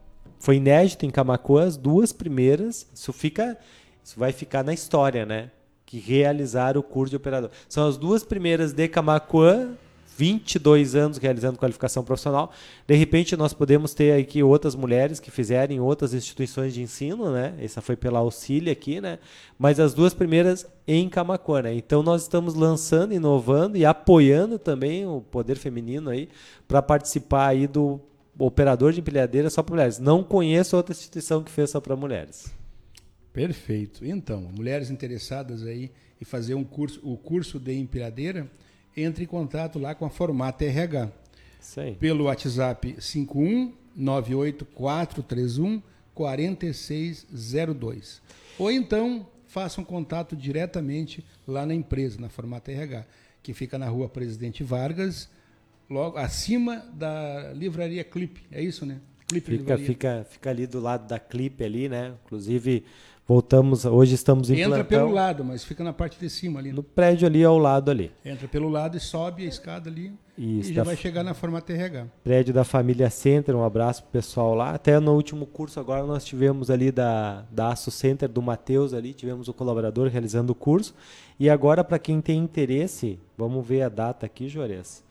foi 0.42 0.56
inédito 0.56 1.06
em 1.06 1.10
Camacuã, 1.10 1.62
as 1.62 1.76
duas 1.76 2.12
primeiras, 2.12 2.88
isso 2.92 3.12
fica, 3.12 3.56
isso 4.02 4.18
vai 4.18 4.32
ficar 4.32 4.64
na 4.64 4.74
história, 4.74 5.24
né? 5.24 5.52
Que 5.86 6.00
realizaram 6.00 6.80
o 6.80 6.82
curso 6.82 7.10
de 7.10 7.16
operador. 7.16 7.48
São 7.68 7.86
as 7.86 7.96
duas 7.96 8.24
primeiras 8.24 8.72
de 8.72 8.88
Camacuã, 8.88 9.76
22 10.16 10.94
anos 10.94 11.18
realizando 11.18 11.58
qualificação 11.58 12.04
profissional. 12.04 12.52
De 12.86 12.94
repente, 12.94 13.36
nós 13.36 13.52
podemos 13.52 13.94
ter 13.94 14.20
aqui 14.20 14.42
outras 14.42 14.74
mulheres 14.74 15.20
que 15.20 15.30
fizeram 15.30 15.74
em 15.74 15.80
outras 15.80 16.14
instituições 16.14 16.74
de 16.74 16.82
ensino, 16.82 17.30
né? 17.32 17.54
Essa 17.60 17.80
foi 17.80 17.96
pela 17.96 18.18
Auxília 18.18 18.72
aqui, 18.72 19.00
né? 19.00 19.18
Mas 19.58 19.80
as 19.80 19.94
duas 19.94 20.14
primeiras 20.14 20.66
em 20.86 21.08
Camacuã, 21.08 21.62
né? 21.62 21.74
Então, 21.74 22.02
nós 22.02 22.22
estamos 22.22 22.54
lançando, 22.54 23.14
inovando 23.14 23.76
e 23.76 23.84
apoiando 23.84 24.58
também 24.58 25.06
o 25.06 25.20
poder 25.20 25.56
feminino 25.56 26.10
aí 26.10 26.28
para 26.66 26.82
participar 26.82 27.48
aí 27.48 27.66
do 27.66 28.00
operador 28.38 28.92
de 28.92 29.00
empilhadeira 29.00 29.50
só 29.50 29.62
para 29.62 29.74
mulheres. 29.74 29.98
Não 29.98 30.22
conheço 30.22 30.76
outra 30.76 30.92
instituição 30.92 31.42
que 31.42 31.50
fez 31.50 31.70
só 31.70 31.80
para 31.80 31.96
mulheres. 31.96 32.52
Perfeito. 33.32 34.04
Então, 34.04 34.42
mulheres 34.54 34.90
interessadas 34.90 35.64
aí 35.64 35.90
em 36.20 36.24
fazer 36.24 36.54
um 36.54 36.64
curso, 36.64 37.00
o 37.02 37.16
curso 37.16 37.58
de 37.58 37.74
empilhadeira, 37.74 38.50
entre 38.96 39.24
em 39.24 39.26
contato 39.26 39.78
lá 39.78 39.94
com 39.94 40.04
a 40.04 40.10
Formata 40.10 40.64
RH. 40.64 41.10
Sim. 41.60 41.96
Pelo 41.98 42.24
WhatsApp 42.24 42.96
5198431 42.98 45.82
4602. 46.14 48.20
Ou 48.58 48.70
então 48.70 49.26
faça 49.46 49.80
um 49.80 49.84
contato 49.84 50.36
diretamente 50.36 51.24
lá 51.46 51.64
na 51.66 51.74
empresa, 51.74 52.20
na 52.20 52.28
Formata 52.28 52.70
RH, 52.70 53.06
que 53.42 53.52
fica 53.52 53.76
na 53.78 53.88
rua 53.88 54.08
Presidente 54.08 54.64
Vargas, 54.64 55.28
logo 55.88 56.16
acima 56.16 56.76
da 56.94 57.52
livraria 57.54 58.04
Clip, 58.04 58.40
é 58.50 58.62
isso, 58.62 58.86
né? 58.86 59.00
Clip 59.28 59.58
fica, 59.58 59.78
fica, 59.78 60.26
fica 60.28 60.50
ali 60.50 60.66
do 60.66 60.80
lado 60.80 61.06
da 61.06 61.18
Clip 61.18 61.64
ali, 61.64 61.88
né? 61.88 62.14
Inclusive 62.24 62.84
voltamos, 63.32 63.86
hoje 63.86 64.14
estamos 64.14 64.50
em 64.50 64.60
Entra 64.60 64.84
plantão, 64.84 65.06
pelo 65.06 65.12
lado, 65.12 65.42
mas 65.42 65.64
fica 65.64 65.82
na 65.82 65.92
parte 65.92 66.18
de 66.20 66.28
cima 66.28 66.60
ali. 66.60 66.68
Né? 66.68 66.76
No 66.76 66.82
prédio 66.82 67.26
ali 67.26 67.42
ao 67.42 67.56
lado 67.56 67.90
ali. 67.90 68.12
Entra 68.22 68.46
pelo 68.46 68.68
lado 68.68 68.96
e 68.96 69.00
sobe 69.00 69.44
a 69.44 69.48
escada 69.48 69.88
ali 69.88 70.12
isso, 70.36 70.70
e 70.70 70.74
já 70.74 70.82
vai 70.82 70.96
chegar 70.96 71.22
na 71.22 71.32
forma 71.32 71.60
TRH. 71.60 72.06
Prédio 72.22 72.52
da 72.52 72.62
família 72.62 73.08
Center, 73.08 73.56
um 73.56 73.64
abraço 73.64 74.02
pro 74.02 74.12
pessoal 74.12 74.54
lá. 74.54 74.74
Até 74.74 75.00
no 75.00 75.14
último 75.14 75.46
curso 75.46 75.80
agora 75.80 76.04
nós 76.04 76.24
tivemos 76.24 76.70
ali 76.70 76.92
da, 76.92 77.44
da 77.50 77.68
Aço 77.68 77.90
Center 77.90 78.28
do 78.28 78.42
Matheus 78.42 78.92
ali, 78.92 79.14
tivemos 79.14 79.48
o 79.48 79.54
colaborador 79.54 80.08
realizando 80.08 80.50
o 80.50 80.54
curso. 80.54 80.94
E 81.40 81.48
agora 81.48 81.82
para 81.82 81.98
quem 81.98 82.20
tem 82.20 82.38
interesse, 82.38 83.18
vamos 83.36 83.66
ver 83.66 83.82
a 83.82 83.88
data 83.88 84.26
aqui, 84.26 84.48
Juarez 84.48 85.02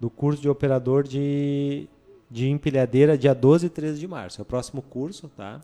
do 0.00 0.08
curso 0.08 0.40
de 0.40 0.48
operador 0.48 1.06
de, 1.06 1.86
de 2.30 2.48
empilhadeira 2.48 3.18
dia 3.18 3.34
12 3.34 3.66
e 3.66 3.68
13 3.68 4.00
de 4.00 4.08
março. 4.08 4.40
É 4.40 4.42
o 4.42 4.46
próximo 4.46 4.80
curso, 4.80 5.30
tá? 5.36 5.60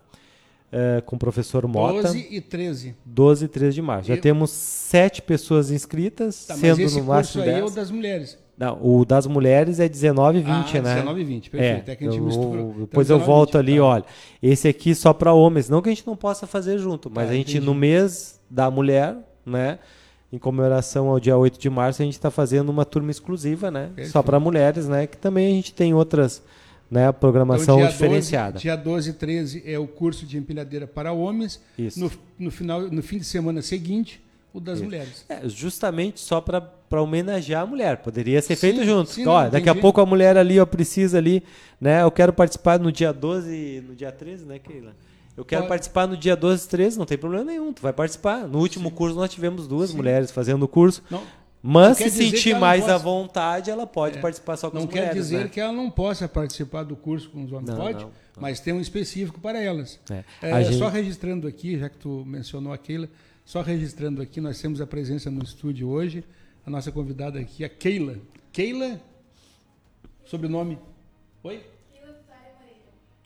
É, 0.73 1.01
com 1.01 1.15
o 1.17 1.19
professor 1.19 1.67
Mota. 1.67 2.03
12 2.03 2.27
e 2.31 2.41
13. 2.41 2.95
12 3.05 3.45
e 3.45 3.49
13 3.49 3.75
de 3.77 3.83
março. 3.83 4.09
Já 4.09 4.17
temos 4.17 4.51
sete 4.51 5.23
pessoas 5.23 5.71
inscritas, 5.71 6.45
Tá, 6.47 6.55
sendo 6.57 6.79
no 6.79 7.05
máximo 7.05 7.05
curso 7.15 7.39
aí 7.41 7.45
10. 7.47 7.59
é 7.59 7.65
o 7.65 7.71
das 7.71 7.91
mulheres. 7.91 8.39
Não, 8.59 8.79
o 8.83 9.05
das 9.05 9.27
mulheres 9.27 9.79
é 9.81 9.89
19 9.89 10.39
e 10.39 10.43
20, 10.43 10.79
ah, 10.79 10.83
né? 10.83 10.95
19 10.95 11.21
e 11.21 11.25
20, 11.25 11.51
perfeito. 11.51 11.91
É, 11.91 11.95
que 11.97 12.05
a 12.05 12.11
gente 12.11 12.19
eu- 12.19 12.25
misturou. 12.25 12.55
Então, 12.71 12.81
Depois 12.81 13.11
eu 13.11 13.17
19 13.19 13.23
e 13.23 13.27
volto 13.27 13.53
20, 13.53 13.57
ali, 13.59 13.77
tá. 13.77 13.85
olha. 13.85 14.05
Esse 14.43 14.67
aqui 14.69 14.95
só 14.95 15.13
para 15.13 15.33
homens. 15.33 15.69
Não 15.69 15.81
que 15.83 15.89
a 15.89 15.93
gente 15.93 16.07
não 16.07 16.17
possa 16.17 16.47
fazer 16.47 16.79
junto, 16.79 17.11
mas 17.15 17.27
Tá, 17.27 17.33
a 17.33 17.37
gente, 17.37 17.51
entendi. 17.53 17.65
no 17.67 17.75
mês 17.75 18.41
da 18.51 18.71
mulher, 18.71 19.17
né? 19.45 19.79
Em 20.33 20.39
comemoração 20.39 21.09
ao 21.09 21.21
dia 21.21 21.37
8 21.37 21.59
de 21.61 21.71
março, 21.71 22.03
a 22.03 22.05
gente 22.05 22.15
está 22.15 22.31
fazendo 22.31 22.71
uma 22.71 22.85
turma 22.85 23.11
exclusiva, 23.11 23.71
né? 23.71 23.87
Só 23.89 23.95
Perfeito. 23.95 24.23
para 24.25 24.41
mulheres, 24.41 24.89
né? 24.89 25.07
Que 25.07 25.17
também 25.17 25.47
a 25.47 25.51
gente 25.55 25.73
tem 25.73 25.95
outras, 25.95 26.43
né? 26.91 27.11
Programação 27.13 27.77
Então, 27.77 27.79
dia 27.79 27.89
diferenciada. 27.89 28.53
12, 28.53 28.63
dia 28.63 28.77
12 28.77 29.11
e 29.11 29.13
13 29.13 29.63
é 29.67 29.79
o 29.79 29.87
curso 29.87 30.25
de 30.27 30.37
empilhadeira 30.39 30.87
para 30.87 31.13
homens. 31.13 31.61
Isso. 31.79 31.99
No, 32.01 32.11
no, 32.39 32.51
final, 32.51 32.83
no 32.83 33.03
fim 33.03 33.19
de 33.19 33.25
semana 33.25 33.63
seguinte, 33.63 34.21
o 34.53 34.61
das 34.61 34.81
mulheres. 34.81 35.25
É, 35.29 35.49
justamente 35.49 36.21
só 36.21 36.41
para 36.41 37.03
homenagear 37.03 37.63
a 37.63 37.67
mulher. 37.67 37.99
Poderia 37.99 38.41
ser 38.41 38.55
Sim, 38.55 38.61
feito 38.61 38.85
junto. 38.85 39.11
sim, 39.11 39.27
ó, 39.27 39.49
daqui 39.49 39.69
a 39.69 39.75
pouco 39.75 40.01
a 40.01 40.07
mulher 40.07 40.37
ali, 40.37 40.59
ó, 40.59 40.65
precisa 40.65 41.19
ali, 41.19 41.43
né? 41.81 42.03
Eu 42.03 42.11
quero 42.11 42.33
participar 42.33 42.79
no 42.79 42.91
dia 42.91 43.13
12, 43.13 43.85
no 43.87 43.95
dia 43.95 44.11
13, 44.11 44.47
né, 44.47 44.59
Keila? 44.59 44.95
Eu 45.37 45.45
quero 45.45 45.63
Pode. 45.63 45.69
participar 45.69 46.07
no 46.09 46.17
dia 46.17 46.35
12 46.35 46.65
e 46.65 46.69
13, 46.71 46.99
não 46.99 47.05
tem 47.05 47.19
problema 47.19 47.45
nenhum, 47.45 47.71
tu 47.71 47.83
vai 47.83 47.93
participar. 47.93 48.49
No 48.49 48.59
último 48.59 48.91
curso 48.91 49.15
nós 49.15 49.31
tivemos 49.31 49.69
duas 49.69 49.93
mulheres 49.93 50.31
fazendo 50.31 50.63
o 50.63 50.69
curso. 50.69 51.03
Não, 51.11 51.23
Mas 51.63 51.89
Não 51.89 51.95
se 51.97 52.03
quer 52.05 52.11
sentir 52.11 52.53
não 52.53 52.61
mais 52.61 52.85
à 52.85 52.93
possa. 52.93 52.99
vontade, 53.05 53.71
ela 53.71 53.87
pode 53.87 54.19
participar 54.19 54.57
só 54.57 54.71
com 54.71 54.77
não 54.77 54.85
as 54.85 54.91
quer 54.91 55.01
mulheres. 55.01 55.23
dizer 55.25 55.45
né? 55.45 55.49
que 55.49 55.59
ela 55.61 55.73
não 55.73 55.91
possa 55.91 56.29
participar 56.29 56.85
do 56.85 56.95
curso 56.95 57.29
com 57.31 57.43
os 57.45 57.51
homens. 57.53 57.71
Não, 57.71 57.77
Pode, 57.77 57.99
não, 57.99 58.05
não. 58.07 58.13
mas 58.39 58.61
tem 58.61 58.73
um 58.73 58.81
específico 58.81 59.41
para 59.41 59.61
elas. 59.61 59.99
É. 60.11 60.23
É, 60.43 60.65
gente- 60.65 60.79
Só 60.79 60.89
registrando 60.89 61.49
aqui, 61.49 61.77
já 61.79 61.89
que 61.89 61.97
tu 61.97 62.23
mencionou 62.27 62.73
a 62.73 62.79
Keila, 62.79 63.09
só 63.45 63.63
registrando 63.63 64.23
aqui, 64.23 64.41
nós 64.41 64.61
temos 64.61 64.81
a 64.81 64.87
presença 64.87 65.29
no 65.31 65.43
estúdio 65.43 65.89
hoje, 65.89 66.23
a 66.65 66.71
nossa 66.71 66.93
convidada 66.93 67.41
aqui, 67.41 67.65
a 67.65 67.69
Keila. 67.69 68.17
Keila, 68.53 69.01
sobrenome? 70.25 70.79
Oi? 71.43 71.61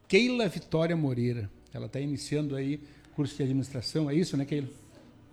Keila 0.09 0.49
Vitória 0.49 0.97
Moreira. 0.97 1.49
Ela 1.73 1.87
está 1.87 2.01
iniciando 2.01 2.57
aí 2.57 2.81
curso 3.14 3.37
de 3.37 3.43
administração, 3.43 4.09
é 4.11 4.14
isso, 4.14 4.37
né, 4.37 4.45
Keila? 4.45 4.69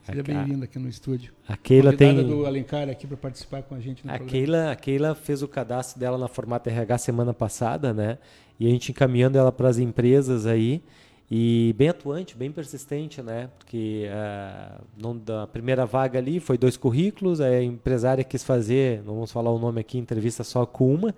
Seja 0.08 0.24
bem-vinda 0.24 0.64
aqui 0.64 0.80
no 0.80 0.88
estúdio. 0.88 1.34
A 1.46 1.58
Keila 1.58 1.92
Convidada 1.92 2.20
tem. 2.20 2.28
do 2.28 2.46
Alencar 2.46 2.88
aqui 2.88 3.06
para 3.06 3.18
participar 3.18 3.62
com 3.64 3.76
a 3.76 3.80
gente 3.82 4.06
no 4.06 4.12
A 4.12 4.16
programa. 4.16 4.32
Keila, 4.32 4.72
a 4.72 4.76
Keila 4.76 5.16
fez 5.16 5.44
o 5.44 5.50
cadastro 5.50 6.00
dela 6.00 6.18
na 6.18 6.30
Formata 6.30 6.70
RH 6.70 6.98
semana 7.00 7.34
passada, 7.34 7.94
né? 7.94 8.18
E 8.58 8.66
a 8.66 8.70
gente 8.70 8.92
encaminhando 8.92 9.38
ela 9.38 9.52
para 9.52 9.68
as 9.68 9.78
empresas 9.78 10.46
aí. 10.46 10.82
E 11.30 11.76
bem 11.78 11.90
atuante, 11.90 12.38
bem 12.38 12.50
persistente, 12.54 13.22
né? 13.22 13.50
Porque 13.58 14.08
ah, 14.10 14.80
não, 14.98 15.18
da 15.18 15.46
primeira 15.46 15.86
vaga 15.86 16.18
ali 16.18 16.40
foi 16.40 16.58
dois 16.58 16.78
currículos, 16.78 17.42
a 17.42 17.62
empresária 17.62 18.24
quis 18.24 18.46
fazer, 18.46 19.04
não 19.04 19.16
vamos 19.16 19.32
falar 19.32 19.52
o 19.52 19.60
nome 19.60 19.82
aqui, 19.82 19.98
entrevista 19.98 20.42
só 20.42 20.66
com 20.66 20.96
uma. 20.96 21.14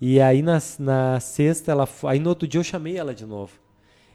E 0.00 0.20
aí 0.20 0.42
na, 0.42 0.58
na 0.80 1.20
sexta, 1.20 1.70
ela, 1.70 1.88
aí 2.08 2.18
no 2.18 2.30
outro 2.30 2.48
dia 2.48 2.58
eu 2.58 2.64
chamei 2.64 2.96
ela 2.96 3.14
de 3.14 3.24
novo. 3.24 3.63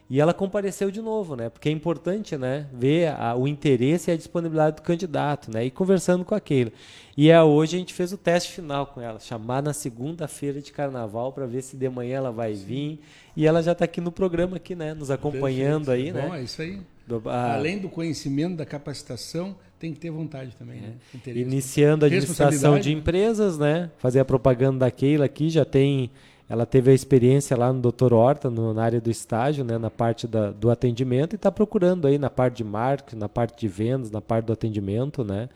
E 0.09 0.19
ela 0.19 0.33
compareceu 0.33 0.89
de 0.89 1.01
novo, 1.01 1.35
né? 1.35 1.49
Porque 1.49 1.69
é 1.69 1.71
importante, 1.71 2.35
né? 2.35 2.65
Ver 2.73 3.09
a- 3.09 3.35
o 3.35 3.47
interesse 3.47 4.09
e 4.09 4.13
a 4.13 4.17
disponibilidade 4.17 4.77
do 4.77 4.81
candidato, 4.81 5.51
né? 5.51 5.65
E 5.65 5.69
conversando 5.69 6.25
com 6.25 6.33
aquele. 6.33 6.73
E 7.15 7.29
é, 7.29 7.39
hoje 7.43 7.75
a 7.75 7.79
gente 7.79 7.93
fez 7.93 8.11
o 8.11 8.17
teste 8.17 8.51
final 8.51 8.87
com 8.87 8.99
ela, 8.99 9.19
chamar 9.19 9.61
na 9.61 9.71
segunda-feira 9.71 10.61
de 10.61 10.71
carnaval 10.71 11.31
para 11.31 11.45
ver 11.45 11.61
se 11.61 11.77
de 11.77 11.87
manhã 11.89 12.17
ela 12.17 12.31
vai 12.31 12.53
vir. 12.53 12.99
E 13.37 13.45
ela 13.45 13.61
já 13.61 13.73
está 13.73 13.85
aqui 13.85 14.01
no 14.01 14.11
programa 14.11 14.55
aqui, 14.57 14.73
né? 14.73 14.95
Nos 14.95 15.11
acompanhando 15.11 15.85
Perfeito. 15.85 16.17
aí, 16.17 16.23
Bom, 16.23 16.33
né? 16.33 16.39
é 16.39 16.43
isso 16.43 16.61
aí. 16.61 16.79
Do- 17.05 17.21
a- 17.29 17.53
Além 17.53 17.77
do 17.77 17.87
conhecimento, 17.89 18.55
da 18.57 18.65
capacitação, 18.65 19.55
tem 19.79 19.93
que 19.93 19.99
ter 19.99 20.09
vontade 20.09 20.55
também, 20.57 20.81
né? 20.81 20.93
Interesse. 21.13 21.41
iniciando 21.47 22.05
a 22.05 22.07
administração 22.07 22.79
de 22.79 22.91
empresas, 22.91 23.57
né? 23.59 23.91
Fazer 23.99 24.19
a 24.19 24.25
propaganda 24.25 24.79
da 24.79 24.91
Keila 24.91 25.25
aqui, 25.25 25.49
já 25.51 25.63
tem. 25.65 26.09
Ela 26.49 26.65
teve 26.65 26.89
a 26.89 26.93
experiência 26.95 27.55
lá 27.55 27.71
no 27.71 27.79
Dr. 27.79 28.11
Horta, 28.11 28.49
no- 28.49 28.73
na 28.73 28.83
área 28.83 28.99
do 28.99 29.11
estágio, 29.11 29.63
né? 29.63 29.77
Na 29.77 29.91
parte 29.91 30.25
da- 30.27 30.49
do 30.51 30.71
atendimento 30.71 31.33
e 31.33 31.35
está 31.35 31.51
procurando 31.51 32.07
aí 32.07 32.17
na 32.17 32.29
parte 32.29 32.57
de 32.57 32.63
marketing, 32.63 33.17
na 33.19 33.29
parte 33.29 33.59
de 33.59 33.67
vendas, 33.67 34.09
na 34.09 34.19
parte 34.19 34.45
do 34.45 34.53
atendimento, 34.53 35.23
né? 35.23 35.47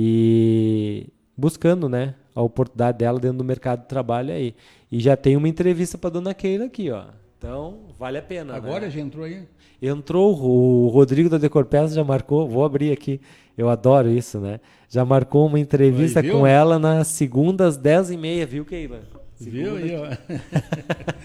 E 0.00 1.06
buscando, 1.36 1.88
né? 1.88 2.14
A 2.34 2.42
oportunidade 2.42 2.98
dela 2.98 3.18
dentro 3.18 3.38
do 3.38 3.44
mercado 3.44 3.80
de 3.82 3.88
trabalho 3.88 4.32
aí. 4.32 4.54
E 4.92 5.00
já 5.00 5.16
tem 5.16 5.36
uma 5.36 5.48
entrevista 5.48 5.98
para 5.98 6.10
dona 6.10 6.34
Keila 6.34 6.66
aqui, 6.66 6.90
ó. 6.90 7.04
Então, 7.36 7.78
vale 7.98 8.18
a 8.18 8.22
pena, 8.22 8.52
né? 8.52 8.58
Agora 8.58 8.90
já 8.90 9.00
entrou 9.00 9.24
aí? 9.24 9.42
Entrou 9.80 10.36
o 10.40 10.88
Rodrigo 10.88 11.28
da 11.28 11.38
Decorpeça 11.38 11.94
já 11.94 12.02
marcou, 12.04 12.48
vou 12.48 12.64
abrir 12.64 12.92
aqui. 12.92 13.20
Eu 13.56 13.68
adoro 13.68 14.08
isso, 14.10 14.38
né? 14.38 14.60
Já 14.88 15.04
marcou 15.04 15.46
uma 15.46 15.58
entrevista 15.58 16.20
com 16.32 16.46
ela 16.46 16.78
na 16.78 17.02
segunda 17.04 17.66
às 17.66 17.76
10h30, 17.78 18.46
viu, 18.46 18.64
Keila? 18.64 19.00
Viu 19.40 19.76
aí, 19.76 19.94
ó? 19.96 20.08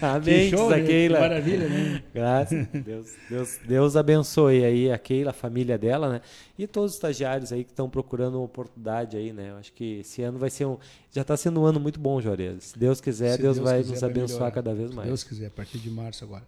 Amém, 0.00 0.48
que 0.50 0.56
show, 0.56 0.68
diz 0.68 0.72
a 0.72 0.76
né? 0.80 0.86
Keila. 0.86 1.16
Que 1.16 1.22
maravilha, 1.22 1.68
né? 1.68 2.02
Graças 2.14 2.66
a 2.72 2.78
Deus, 2.78 3.12
Deus. 3.28 3.58
Deus 3.66 3.96
abençoe 3.96 4.64
aí 4.64 4.90
a 4.92 4.98
Keila, 4.98 5.30
a 5.30 5.34
família 5.34 5.76
dela, 5.76 6.08
né? 6.08 6.20
E 6.58 6.66
todos 6.66 6.92
os 6.92 6.96
estagiários 6.96 7.52
aí 7.52 7.64
que 7.64 7.70
estão 7.70 7.88
procurando 7.90 8.36
uma 8.36 8.44
oportunidade 8.44 9.16
aí, 9.16 9.32
né? 9.32 9.50
Eu 9.50 9.56
acho 9.56 9.72
que 9.72 10.00
esse 10.00 10.22
ano 10.22 10.38
vai 10.38 10.50
ser 10.50 10.66
um. 10.66 10.76
Já 11.10 11.22
está 11.22 11.36
sendo 11.36 11.60
um 11.60 11.64
ano 11.64 11.80
muito 11.80 11.98
bom, 11.98 12.20
Juarez. 12.20 12.64
Se 12.64 12.78
Deus 12.78 13.00
quiser, 13.00 13.36
Se 13.36 13.42
Deus, 13.42 13.56
Deus 13.56 13.68
vai 13.68 13.78
quiser, 13.78 13.90
nos 13.92 14.00
vai 14.00 14.10
abençoar 14.10 14.38
melhorar. 14.40 14.54
cada 14.54 14.74
vez 14.74 14.90
Se 14.90 14.96
mais. 14.96 15.08
Deus 15.08 15.24
quiser, 15.24 15.46
a 15.46 15.50
partir 15.50 15.78
de 15.78 15.90
março 15.90 16.24
agora. 16.24 16.44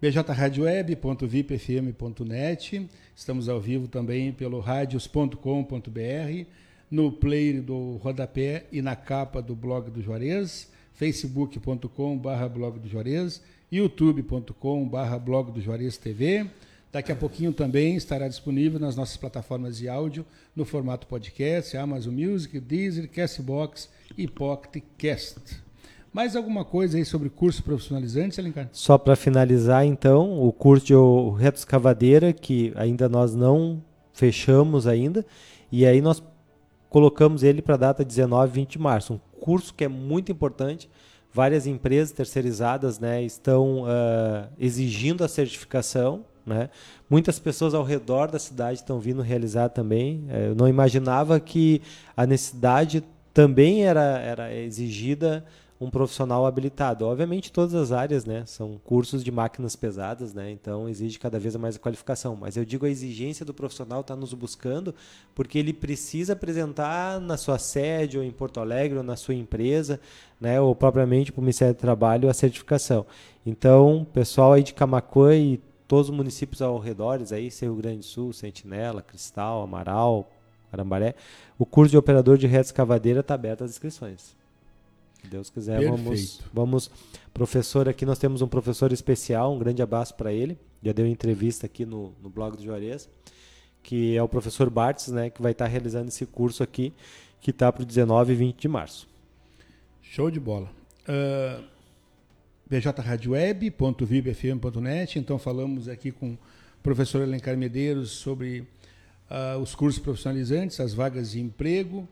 bjradioweb.vipfm.net. 0.00 2.88
Estamos 3.14 3.48
ao 3.48 3.60
vivo 3.60 3.88
também 3.88 4.32
pelo 4.32 4.60
radios.com.br, 4.60 6.44
no 6.90 7.10
player 7.12 7.60
do 7.62 7.96
Rodapé 7.96 8.64
e 8.72 8.80
na 8.80 8.94
capa 8.96 9.42
do 9.42 9.54
blog 9.56 9.90
do 9.90 10.00
Juarez, 10.00 10.70
facebook.com.br 10.96 12.48
blog 12.52 12.78
do 12.78 12.88
Juarez, 12.88 13.40
youtube.com.br 13.70 15.16
blog 15.24 15.52
do 15.52 15.60
Juarez 15.60 15.96
TV. 15.96 16.46
Daqui 16.92 17.12
a 17.12 17.16
pouquinho 17.16 17.52
também 17.52 17.94
estará 17.96 18.26
disponível 18.28 18.80
nas 18.80 18.96
nossas 18.96 19.16
plataformas 19.16 19.76
de 19.76 19.88
áudio 19.88 20.24
no 20.54 20.64
formato 20.64 21.06
podcast, 21.06 21.76
Amazon 21.76 22.14
Music, 22.14 22.58
Deezer, 22.58 23.08
Castbox 23.10 23.90
e 24.16 24.26
Pocket 24.26 24.82
Cast. 24.96 25.38
Mais 26.12 26.34
alguma 26.34 26.64
coisa 26.64 26.96
aí 26.96 27.04
sobre 27.04 27.28
curso 27.28 27.62
profissionalizante, 27.62 28.40
Alencar? 28.40 28.70
Só 28.72 28.96
para 28.96 29.14
finalizar, 29.14 29.84
então, 29.84 30.40
o 30.42 30.50
curso 30.50 30.86
de 30.86 30.94
o- 30.94 31.30
reto 31.32 31.58
escavadeira, 31.58 32.32
que 32.32 32.72
ainda 32.76 33.06
nós 33.06 33.34
não 33.34 33.82
fechamos 34.14 34.86
ainda, 34.86 35.26
e 35.70 35.84
aí 35.84 36.00
nós 36.00 36.22
colocamos 36.88 37.42
ele 37.42 37.60
para 37.60 37.74
a 37.74 37.78
data 37.78 38.02
19 38.02 38.50
e 38.50 38.54
20 38.62 38.70
de 38.70 38.78
março. 38.78 39.20
Um 39.35 39.35
curso 39.46 39.72
que 39.72 39.84
é 39.84 39.88
muito 39.88 40.32
importante. 40.32 40.90
Várias 41.32 41.68
empresas 41.68 42.10
terceirizadas 42.10 42.98
né, 42.98 43.22
estão 43.22 43.84
ah, 43.86 44.48
exigindo 44.58 45.22
a 45.22 45.28
certificação. 45.28 46.24
Né? 46.44 46.68
Muitas 47.08 47.38
pessoas 47.38 47.72
ao 47.72 47.84
redor 47.84 48.28
da 48.28 48.40
cidade 48.40 48.80
estão 48.80 48.98
vindo 48.98 49.22
realizar 49.22 49.68
também. 49.68 50.24
Eh, 50.28 50.48
Eu 50.48 50.56
não 50.56 50.66
imaginava 50.66 51.38
que 51.38 51.80
a 52.16 52.26
necessidade 52.26 53.04
também 53.32 53.84
era, 53.84 54.18
era 54.18 54.52
exigida 54.52 55.44
um 55.80 55.90
profissional 55.90 56.46
habilitado. 56.46 57.04
Obviamente, 57.04 57.52
todas 57.52 57.74
as 57.74 57.92
áreas 57.92 58.24
né, 58.24 58.44
são 58.46 58.80
cursos 58.82 59.22
de 59.22 59.30
máquinas 59.30 59.76
pesadas, 59.76 60.32
né, 60.32 60.50
então 60.50 60.88
exige 60.88 61.18
cada 61.18 61.38
vez 61.38 61.54
mais 61.56 61.76
a 61.76 61.78
qualificação. 61.78 62.34
Mas 62.34 62.56
eu 62.56 62.64
digo 62.64 62.86
a 62.86 62.90
exigência 62.90 63.44
do 63.44 63.52
profissional 63.52 64.00
está 64.00 64.16
nos 64.16 64.32
buscando 64.32 64.94
porque 65.34 65.58
ele 65.58 65.72
precisa 65.72 66.32
apresentar 66.32 67.20
na 67.20 67.36
sua 67.36 67.58
sede 67.58 68.16
ou 68.16 68.24
em 68.24 68.30
Porto 68.30 68.58
Alegre 68.58 68.98
ou 68.98 69.04
na 69.04 69.16
sua 69.16 69.34
empresa, 69.34 70.00
né, 70.40 70.60
ou 70.60 70.74
propriamente 70.74 71.30
para 71.30 71.40
o 71.40 71.42
Ministério 71.42 71.74
do 71.74 71.78
Trabalho 71.78 72.28
a 72.28 72.34
certificação. 72.34 73.04
Então, 73.44 74.06
pessoal 74.12 74.54
aí 74.54 74.62
de 74.62 74.72
Camacuã 74.72 75.34
e 75.36 75.60
todos 75.86 76.08
os 76.08 76.16
municípios 76.16 76.62
ao 76.62 76.78
redor, 76.78 77.20
aí, 77.30 77.48
Rio 77.60 77.76
Grande 77.76 77.98
do 77.98 78.04
Sul, 78.04 78.32
Sentinela, 78.32 79.02
Cristal, 79.02 79.62
Amaral, 79.62 80.30
Arambaré, 80.72 81.14
o 81.58 81.64
curso 81.64 81.90
de 81.90 81.98
operador 81.98 82.36
de 82.36 82.46
rede 82.46 82.66
escavadeira 82.66 83.20
está 83.20 83.34
aberto 83.34 83.62
às 83.62 83.70
inscrições. 83.70 84.34
Se 85.26 85.30
Deus 85.30 85.50
quiser, 85.50 85.84
vamos, 85.84 86.04
Perfeito. 86.04 86.44
vamos. 86.54 86.88
Professor, 87.34 87.88
aqui 87.88 88.06
nós 88.06 88.16
temos 88.16 88.42
um 88.42 88.46
professor 88.46 88.92
especial, 88.92 89.52
um 89.52 89.58
grande 89.58 89.82
abraço 89.82 90.14
para 90.14 90.32
ele. 90.32 90.56
Já 90.80 90.92
deu 90.92 91.04
entrevista 91.04 91.66
aqui 91.66 91.84
no, 91.84 92.14
no 92.22 92.30
blog 92.30 92.56
do 92.56 92.62
Juarez, 92.62 93.08
que 93.82 94.16
é 94.16 94.22
o 94.22 94.28
professor 94.28 94.70
Bartes, 94.70 95.08
né, 95.08 95.28
que 95.28 95.42
vai 95.42 95.50
estar 95.50 95.66
realizando 95.66 96.06
esse 96.06 96.24
curso 96.26 96.62
aqui, 96.62 96.92
que 97.40 97.50
está 97.50 97.72
para 97.72 97.82
o 97.82 97.84
19 97.84 98.32
e 98.32 98.36
20 98.36 98.56
de 98.56 98.68
março. 98.68 99.08
Show 100.00 100.30
de 100.30 100.38
bola. 100.38 100.70
Uh, 101.08 101.64
bjradioweb.vibfm.net. 102.70 105.18
Então 105.18 105.40
falamos 105.40 105.88
aqui 105.88 106.12
com 106.12 106.34
o 106.34 106.38
professor 106.84 107.20
Alencar 107.20 107.56
Medeiros 107.56 108.12
sobre 108.12 108.60
uh, 109.28 109.58
os 109.60 109.74
cursos 109.74 110.00
profissionalizantes, 110.00 110.78
as 110.78 110.94
vagas 110.94 111.32
de 111.32 111.40
emprego 111.40 112.08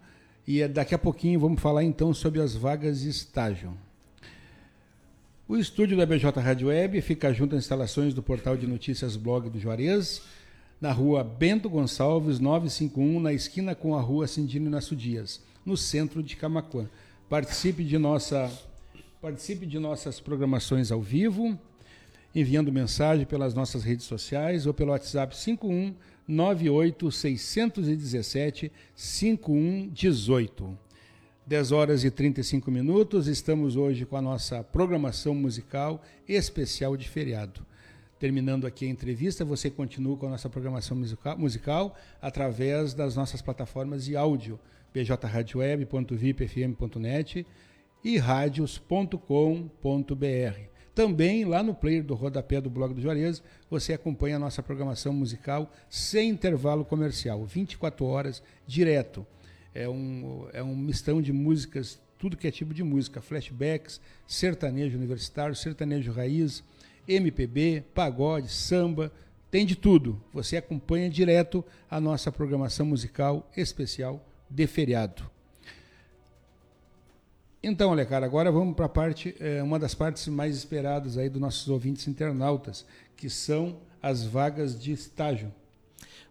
E 0.47 0.61
é, 0.61 0.69
daqui 0.69 0.95
a 0.95 0.99
pouquinho 0.99 1.41
vamos 1.41 1.61
falar 1.61 1.85
então 1.85 2.13
sobre 2.13 2.41
as 2.41 2.55
vagas 2.55 3.01
de 3.01 3.09
estágio. 3.09 3.73
O 5.49 5.57
estúdio 5.57 5.97
da 5.97 6.07
BJ 6.07 6.41
Rádio 6.41 6.69
Web 6.69 7.01
fica 7.01 7.33
junto 7.33 7.55
às 7.55 7.63
instalações 7.63 8.15
do 8.15 8.23
portal 8.23 8.57
de 8.57 8.67
notícias 8.67 9.17
Blog 9.17 9.49
do 9.49 9.59
Juarez, 9.59 10.23
na 10.81 10.93
rua 10.93 11.25
Bento 11.25 11.69
Gonçalves 11.69 12.39
951, 12.39 13.21
na 13.21 13.33
esquina 13.33 13.75
com 13.75 13.95
a 13.95 14.01
rua 14.01 14.27
Cindino 14.27 14.69
Nasso 14.69 14.95
Dias, 14.95 15.43
no 15.65 15.77
centro 15.77 16.23
de 16.23 16.37
Camacuã. 16.37 16.89
Participe 17.29 17.83
de, 17.83 17.97
nossa, 17.97 18.51
participe 19.21 19.65
de 19.65 19.79
nossas 19.79 20.21
programações 20.21 20.93
ao 20.93 21.01
vivo, 21.01 21.59
enviando 22.35 22.73
mensagem 22.73 23.25
pelas 23.25 23.55
nossas 23.55 23.83
redes 23.83 24.05
sociais 24.05 24.67
ou 24.67 24.75
pelo 24.75 24.91
WhatsApp 24.91 25.37
51 25.37 25.95
98 26.27 27.11
617 27.11 28.73
5118. 28.95 30.79
10 31.47 31.73
horas 31.73 32.05
e 32.05 32.11
35 32.11 32.71
minutos, 32.71 33.29
estamos 33.29 33.77
hoje 33.77 34.07
com 34.07 34.17
a 34.17 34.23
nossa 34.23 34.65
programação 34.65 35.35
musical 35.35 36.03
especial 36.27 36.97
de 36.97 37.07
feriado. 37.07 37.67
Terminando 38.19 38.67
aqui 38.67 38.87
a 38.87 38.89
entrevista, 38.89 39.45
você 39.45 39.69
continua 39.69 40.17
com 40.17 40.27
a 40.27 40.31
nossa 40.31 40.49
programação 40.49 40.97
musical, 40.97 41.37
musical 41.37 41.95
através 42.23 42.95
das 42.95 43.15
nossas 43.15 43.43
plataformas 43.43 44.07
de 44.07 44.17
áudio, 44.17 44.59
bjradioweb.vipfm.net 44.95 47.47
e 48.03 48.17
radios.com.br. 48.17 50.74
Também 50.95 51.45
lá 51.45 51.63
no 51.63 51.75
player 51.75 52.05
do 52.05 52.15
rodapé 52.15 52.61
do 52.61 52.71
blog 52.71 52.95
do 52.95 53.01
Juarez, 53.01 53.43
você 53.69 53.93
acompanha 53.93 54.37
a 54.37 54.39
nossa 54.39 54.63
programação 54.63 55.13
musical 55.13 55.73
sem 55.91 56.31
intervalo 56.31 56.85
comercial, 56.85 57.45
24 57.45 58.05
horas 58.07 58.43
direto. 58.65 59.27
É 59.75 59.89
um, 59.89 60.47
é 60.53 60.63
um 60.63 60.77
mistão 60.77 61.21
de 61.21 61.33
músicas, 61.33 61.99
tudo 62.17 62.37
que 62.37 62.47
é 62.47 62.51
tipo 62.51 62.73
de 62.73 62.85
música, 62.85 63.21
flashbacks, 63.21 64.01
sertanejo 64.25 64.97
universitário, 64.97 65.57
sertanejo 65.57 66.13
raiz, 66.13 66.63
MPB, 67.09 67.83
pagode, 67.93 68.49
samba, 68.49 69.11
tem 69.51 69.67
de 69.67 69.75
tudo. 69.75 70.23
Você 70.33 70.57
acompanha 70.57 71.11
direto 71.11 71.65
a 71.91 72.01
nossa 72.01 72.31
programação 72.31 72.87
musical 72.87 73.51
especial 73.57 74.25
de 74.49 74.67
feriado. 74.69 75.34
Então, 77.67 77.91
olha, 77.93 78.05
cara, 78.05 78.27
agora 78.27 78.53
vamos 78.53 78.77
para 78.77 78.85
a 78.85 78.89
parte, 78.91 79.35
é, 79.41 79.63
uma 79.63 79.79
das 79.79 79.95
partes 79.95 80.29
mais 80.29 80.55
esperadas 80.55 81.17
aí 81.17 81.31
dos 81.31 81.41
nossos 81.41 81.67
ouvintes 81.69 82.07
internautas, 82.07 82.85
que 83.17 83.31
são 83.31 83.79
as 84.03 84.23
vagas 84.23 84.79
de 84.79 84.93
estágio. 84.93 85.51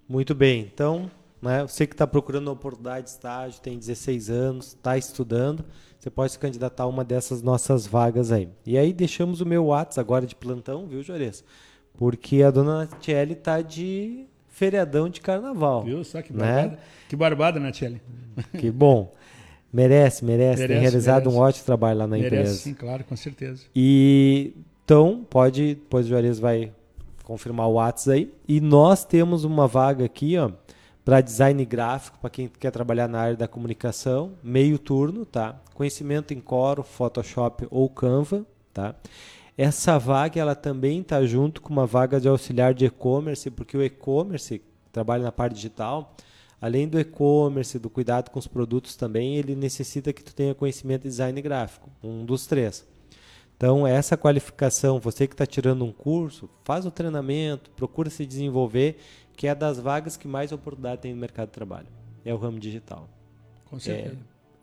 Muito 0.07 0.35
bem. 0.35 0.69
Então, 0.71 1.09
né, 1.41 1.63
você 1.63 1.87
que 1.87 1.95
está 1.95 2.05
procurando 2.05 2.47
uma 2.47 2.53
oportunidade 2.53 3.05
de 3.05 3.11
estágio, 3.13 3.59
tem 3.61 3.79
16 3.79 4.29
anos, 4.29 4.67
está 4.67 4.95
estudando, 4.95 5.65
você 5.99 6.09
pode 6.11 6.33
se 6.33 6.39
candidatar 6.39 6.83
a 6.83 6.87
uma 6.87 7.03
dessas 7.03 7.41
nossas 7.41 7.87
vagas 7.87 8.31
aí. 8.31 8.47
E 8.63 8.77
aí 8.77 8.93
deixamos 8.93 9.41
o 9.41 9.45
meu 9.45 9.65
WhatsApp 9.65 9.99
agora 9.99 10.27
de 10.27 10.35
plantão, 10.35 10.85
viu, 10.85 11.01
Juarez? 11.01 11.43
Porque 11.95 12.43
a 12.43 12.51
dona 12.51 12.79
Natiele 12.79 13.33
está 13.33 13.59
de 13.61 14.27
feriadão 14.49 15.09
de 15.09 15.19
carnaval. 15.19 15.83
Viu? 15.83 16.03
Só 16.03 16.21
que 16.21 16.31
né? 16.31 16.39
barbada. 16.39 16.75
Né? 16.75 16.77
Que 17.09 17.15
barbada, 17.15 17.59
Natiele. 17.59 18.01
Que 18.59 18.69
bom. 18.69 19.13
Merece, 19.73 20.23
merece. 20.23 20.61
merece 20.61 20.67
Tem 20.67 20.79
realizado 20.79 21.23
merece. 21.23 21.37
um 21.37 21.41
ótimo 21.41 21.65
trabalho 21.65 21.99
lá 21.99 22.07
na 22.07 22.15
merece, 22.15 22.35
empresa. 22.35 22.53
Sim, 22.53 22.73
claro, 22.75 23.03
com 23.03 23.15
certeza. 23.15 23.63
E 23.75 24.53
então, 24.85 25.25
pode, 25.29 25.75
depois 25.75 26.05
o 26.05 26.09
Juarez 26.09 26.39
vai 26.39 26.71
confirmar 27.23 27.67
o 27.67 27.73
WhatsApp 27.73 28.17
aí. 28.17 28.33
E 28.47 28.61
nós 28.61 29.03
temos 29.03 29.43
uma 29.43 29.67
vaga 29.67 30.05
aqui, 30.05 30.37
ó, 30.37 30.51
para 31.03 31.21
design 31.21 31.65
gráfico, 31.65 32.19
para 32.19 32.29
quem 32.29 32.47
quer 32.47 32.71
trabalhar 32.71 33.07
na 33.07 33.19
área 33.19 33.35
da 33.35 33.47
comunicação, 33.47 34.33
meio 34.43 34.77
turno, 34.77 35.25
tá? 35.25 35.59
Conhecimento 35.73 36.33
em 36.33 36.39
Coro, 36.39 36.83
Photoshop 36.83 37.67
ou 37.71 37.89
Canva, 37.89 38.45
tá? 38.73 38.95
Essa 39.57 39.97
vaga 39.97 40.39
ela 40.39 40.55
também 40.55 41.01
está 41.01 41.25
junto 41.25 41.61
com 41.61 41.71
uma 41.71 41.85
vaga 41.85 42.19
de 42.19 42.27
auxiliar 42.27 42.73
de 42.73 42.85
e-commerce, 42.85 43.49
porque 43.51 43.77
o 43.77 43.83
e-commerce 43.83 44.61
trabalha 44.91 45.23
na 45.23 45.31
parte 45.31 45.55
digital, 45.55 46.15
além 46.63 46.87
do 46.87 46.97
e-commerce, 46.97 47.77
do 47.77 47.89
cuidado 47.89 48.31
com 48.31 48.39
os 48.39 48.47
produtos 48.47 48.95
também, 48.95 49.35
ele 49.35 49.53
necessita 49.53 50.13
que 50.13 50.23
tu 50.23 50.33
tenha 50.33 50.55
conhecimento 50.55 51.01
de 51.01 51.09
design 51.09 51.41
gráfico, 51.41 51.89
um 52.01 52.23
dos 52.23 52.47
três. 52.47 52.87
Então, 53.57 53.85
essa 53.85 54.15
qualificação, 54.15 54.97
você 54.97 55.27
que 55.27 55.33
está 55.33 55.45
tirando 55.45 55.83
um 55.83 55.91
curso, 55.91 56.49
faz 56.63 56.85
o 56.85 56.91
treinamento, 56.91 57.69
procura 57.71 58.09
se 58.09 58.25
desenvolver, 58.25 58.95
que 59.35 59.45
é 59.45 59.53
das 59.53 59.77
vagas 59.77 60.15
que 60.15 60.25
mais 60.25 60.53
oportunidade 60.53 61.01
tem 61.01 61.13
no 61.13 61.19
mercado 61.19 61.47
de 61.47 61.53
trabalho. 61.53 61.87
É 62.23 62.33
o 62.33 62.37
ramo 62.37 62.57
digital. 62.57 63.09
Com 63.65 63.77
certeza. 63.77 64.15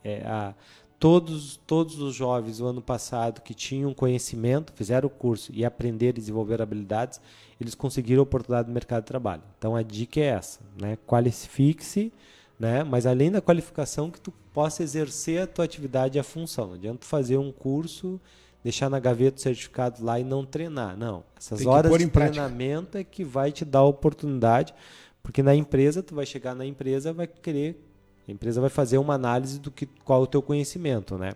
É, 0.03 0.21
é 0.21 0.27
a, 0.27 0.55
todos, 1.01 1.57
todos 1.67 1.99
os 1.99 2.15
jovens 2.15 2.59
do 2.59 2.67
ano 2.67 2.83
passado 2.83 3.41
que 3.41 3.55
tinham 3.55 3.95
conhecimento, 3.95 4.73
fizeram 4.75 5.07
o 5.07 5.11
curso 5.11 5.51
e 5.53 5.65
aprenderam 5.65 6.19
e 6.19 6.21
desenvolver 6.21 6.61
habilidades, 6.61 7.19
eles 7.59 7.75
conseguiram 7.75 8.23
oportunidade 8.23 8.69
no 8.69 8.75
mercado 8.75 9.03
de 9.03 9.07
trabalho. 9.07 9.43
Então 9.59 9.75
a 9.75 9.83
dica 9.83 10.21
é 10.21 10.25
essa, 10.25 10.61
né? 10.79 10.99
Qualifique-se, 11.07 12.13
né? 12.59 12.85
Mas 12.85 13.07
além 13.07 13.31
da 13.31 13.41
qualificação 13.41 14.11
que 14.11 14.21
tu 14.21 14.31
possa 14.53 14.83
exercer 14.83 15.43
a 15.43 15.47
tua 15.47 15.65
atividade 15.65 16.19
e 16.19 16.21
a 16.21 16.25
função. 16.25 16.69
Não 16.69 16.75
adianta 16.75 17.07
fazer 17.07 17.39
um 17.39 17.51
curso, 17.51 18.21
deixar 18.63 18.91
na 18.91 18.99
gaveta 18.99 19.39
o 19.39 19.41
certificado 19.41 20.05
lá 20.05 20.21
e 20.21 20.25
não 20.25 20.45
treinar. 20.45 20.97
Não. 20.97 21.25
Essas 21.37 21.65
horas 21.65 21.97
de 21.97 22.09
treinamento 22.09 22.99
é 22.99 23.05
que 23.05 23.25
vai 23.25 23.53
te 23.53 23.65
dar 23.65 23.81
a 23.81 23.85
oportunidade, 23.85 24.75
porque 25.23 25.43
na 25.43 25.55
empresa 25.55 26.03
tu 26.03 26.15
vai 26.15 26.27
chegar 26.27 26.55
na 26.55 26.67
empresa, 26.67 27.13
vai 27.13 27.27
querer 27.27 27.90
a 28.31 28.35
empresa 28.35 28.61
vai 28.61 28.71
fazer 28.71 28.99
uma 28.99 29.15
análise 29.15 29.59
do 29.59 29.71
que 29.71 29.87
qual 30.05 30.21
é 30.21 30.25
o 30.25 30.27
teu 30.27 30.41
conhecimento, 30.41 31.19
né? 31.19 31.33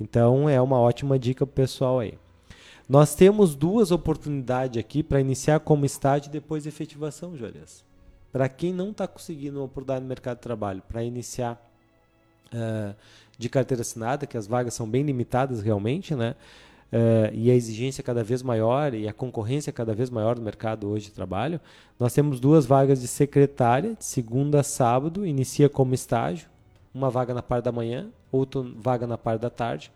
Então 0.00 0.48
é 0.48 0.60
uma 0.60 0.78
ótima 0.78 1.18
dica 1.18 1.46
para 1.46 1.52
o 1.52 1.54
pessoal 1.54 2.00
aí. 2.00 2.18
Nós 2.88 3.14
temos 3.14 3.54
duas 3.54 3.90
oportunidades 3.90 4.78
aqui 4.78 5.02
para 5.02 5.20
iniciar 5.20 5.60
como 5.60 5.84
estágio 5.84 6.28
e 6.28 6.32
depois 6.32 6.66
efetivação, 6.66 7.36
Juarez. 7.36 7.84
Para 8.30 8.48
quem 8.48 8.72
não 8.72 8.90
está 8.90 9.08
conseguindo 9.08 9.58
uma 9.58 9.64
oportunidade 9.64 10.02
no 10.02 10.08
mercado 10.08 10.36
de 10.36 10.42
trabalho, 10.42 10.82
para 10.86 11.02
iniciar 11.02 11.60
uh, 12.52 12.94
de 13.36 13.48
carteira 13.48 13.80
assinada, 13.80 14.26
que 14.26 14.36
as 14.36 14.46
vagas 14.46 14.74
são 14.74 14.88
bem 14.88 15.02
limitadas 15.02 15.62
realmente, 15.62 16.14
né? 16.14 16.36
Uh, 16.92 17.32
e 17.32 17.50
a 17.50 17.54
exigência 17.54 18.02
cada 18.02 18.22
vez 18.22 18.42
maior 18.42 18.94
e 18.94 19.08
a 19.08 19.12
concorrência 19.12 19.72
cada 19.72 19.94
vez 19.94 20.10
maior 20.10 20.36
no 20.36 20.42
mercado 20.42 20.88
hoje 20.88 21.06
de 21.06 21.12
trabalho, 21.12 21.60
nós 21.98 22.12
temos 22.12 22.40
duas 22.40 22.66
vagas 22.66 23.00
de 23.00 23.08
secretária, 23.08 23.94
de 23.94 24.04
segunda 24.04 24.60
a 24.60 24.62
sábado, 24.62 25.26
inicia 25.26 25.68
como 25.68 25.94
estágio, 25.94 26.48
uma 26.94 27.10
vaga 27.10 27.34
na 27.34 27.42
parte 27.42 27.64
da 27.64 27.72
manhã, 27.72 28.08
outra 28.32 28.62
vaga 28.62 29.06
na 29.06 29.18
parte 29.18 29.42
da 29.42 29.50
tarde, 29.50 29.92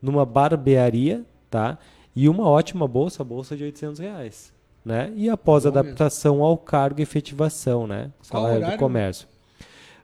numa 0.00 0.24
barbearia, 0.24 1.24
tá? 1.50 1.78
E 2.14 2.28
uma 2.28 2.48
ótima 2.48 2.86
bolsa, 2.86 3.24
bolsa 3.24 3.56
de 3.56 3.64
800 3.64 3.98
reais, 3.98 4.52
né? 4.84 5.12
E 5.16 5.28
após 5.28 5.66
a 5.66 5.68
adaptação 5.68 6.34
mesmo. 6.34 6.46
ao 6.46 6.56
cargo 6.56 7.00
e 7.00 7.02
efetivação, 7.02 7.86
né? 7.86 8.10
Salário 8.22 8.70
do 8.70 8.76
comércio. 8.76 9.33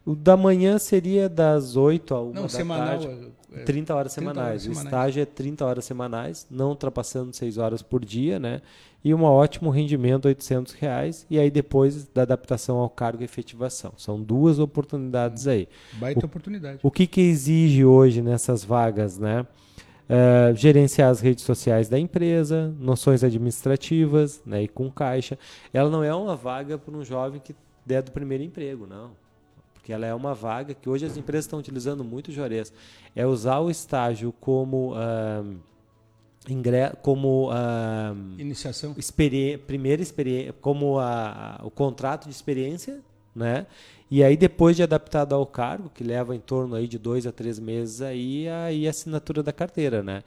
O 0.05 0.15
da 0.15 0.37
manhã 0.37 0.79
seria 0.79 1.29
das 1.29 1.77
8 1.77 2.15
a 2.15 2.23
1 2.23 2.33
Não, 2.33 2.43
da 2.43 2.49
semanal, 2.49 2.99
tarde. 3.01 3.33
30 3.65 3.95
horas 3.95 4.15
30 4.15 4.33
semanais. 4.33 4.49
Horas 4.49 4.61
o 4.61 4.65
semanais. 4.65 4.85
estágio 4.85 5.23
é 5.23 5.27
30 5.27 5.67
horas 5.67 5.85
semanais, 5.85 6.47
não 6.51 6.69
ultrapassando 6.71 7.35
6 7.35 7.59
horas 7.59 7.83
por 7.83 8.05
dia, 8.05 8.39
né? 8.39 8.63
E 9.05 9.13
um 9.13 9.23
ótimo 9.25 9.71
rendimento, 9.71 10.27
800 10.27 10.73
reais. 10.75 11.27
E 11.29 11.39
aí 11.39 11.51
depois 11.51 12.07
da 12.07 12.23
adaptação 12.23 12.79
ao 12.79 12.89
cargo 12.89 13.23
e 13.23 13.25
efetivação. 13.25 13.93
São 13.97 14.21
duas 14.23 14.59
oportunidades 14.59 15.47
aí. 15.47 15.69
Baita 15.95 16.21
o, 16.21 16.27
oportunidade. 16.27 16.79
O 16.83 16.91
que, 16.91 17.07
que 17.07 17.21
exige 17.21 17.85
hoje 17.85 18.23
nessas 18.23 18.65
vagas, 18.65 19.19
né? 19.19 19.47
Uh, 20.09 20.55
gerenciar 20.57 21.11
as 21.11 21.21
redes 21.21 21.45
sociais 21.45 21.89
da 21.89 21.99
empresa, 21.99 22.75
noções 22.81 23.23
administrativas, 23.23 24.43
né, 24.45 24.65
e 24.65 24.69
com 24.69 24.91
caixa. 24.91 25.39
Ela 25.73 25.89
não 25.89 26.03
é 26.03 26.13
uma 26.13 26.35
vaga 26.35 26.77
para 26.77 26.97
um 26.97 27.05
jovem 27.05 27.41
que 27.41 27.55
der 27.87 28.03
do 28.03 28.11
primeiro 28.11 28.43
emprego, 28.43 28.89
não 28.89 29.13
porque 29.81 29.95
ela 29.95 30.07
é 30.07 30.14
uma 30.14 30.35
vaga 30.35 30.75
que 30.75 30.90
hoje 30.90 31.07
as 31.07 31.16
empresas 31.16 31.47
estão 31.47 31.59
utilizando 31.59 32.05
muito, 32.05 32.31
Juarez, 32.31 32.71
é 33.16 33.27
usar 33.27 33.61
o 33.61 33.71
estágio 33.71 34.31
como 34.38 34.93
uh, 34.93 35.57
ingre 36.47 36.90
como 37.01 37.51
uh, 37.51 38.38
iniciação, 38.38 38.95
experi 38.99 39.57
primeira 39.57 40.03
experiência, 40.03 40.53
como 40.61 40.99
a, 40.99 41.57
a, 41.59 41.66
o 41.66 41.71
contrato 41.71 42.25
de 42.25 42.31
experiência, 42.31 43.01
né? 43.35 43.66
E 44.11 44.23
aí 44.23 44.37
depois 44.37 44.77
de 44.77 44.83
adaptado 44.83 45.35
ao 45.35 45.47
cargo, 45.47 45.88
que 45.88 46.05
leva 46.05 46.37
em 46.37 46.40
torno 46.40 46.75
aí 46.75 46.87
de 46.87 46.99
dois 46.99 47.27
a 47.27 47.33
três 47.33 47.59
meses 47.59 48.03
aí, 48.03 48.49
aí 48.49 48.87
a 48.87 48.90
assinatura 48.90 49.43
da 49.43 49.53
carteira, 49.53 50.03
né? 50.03 50.23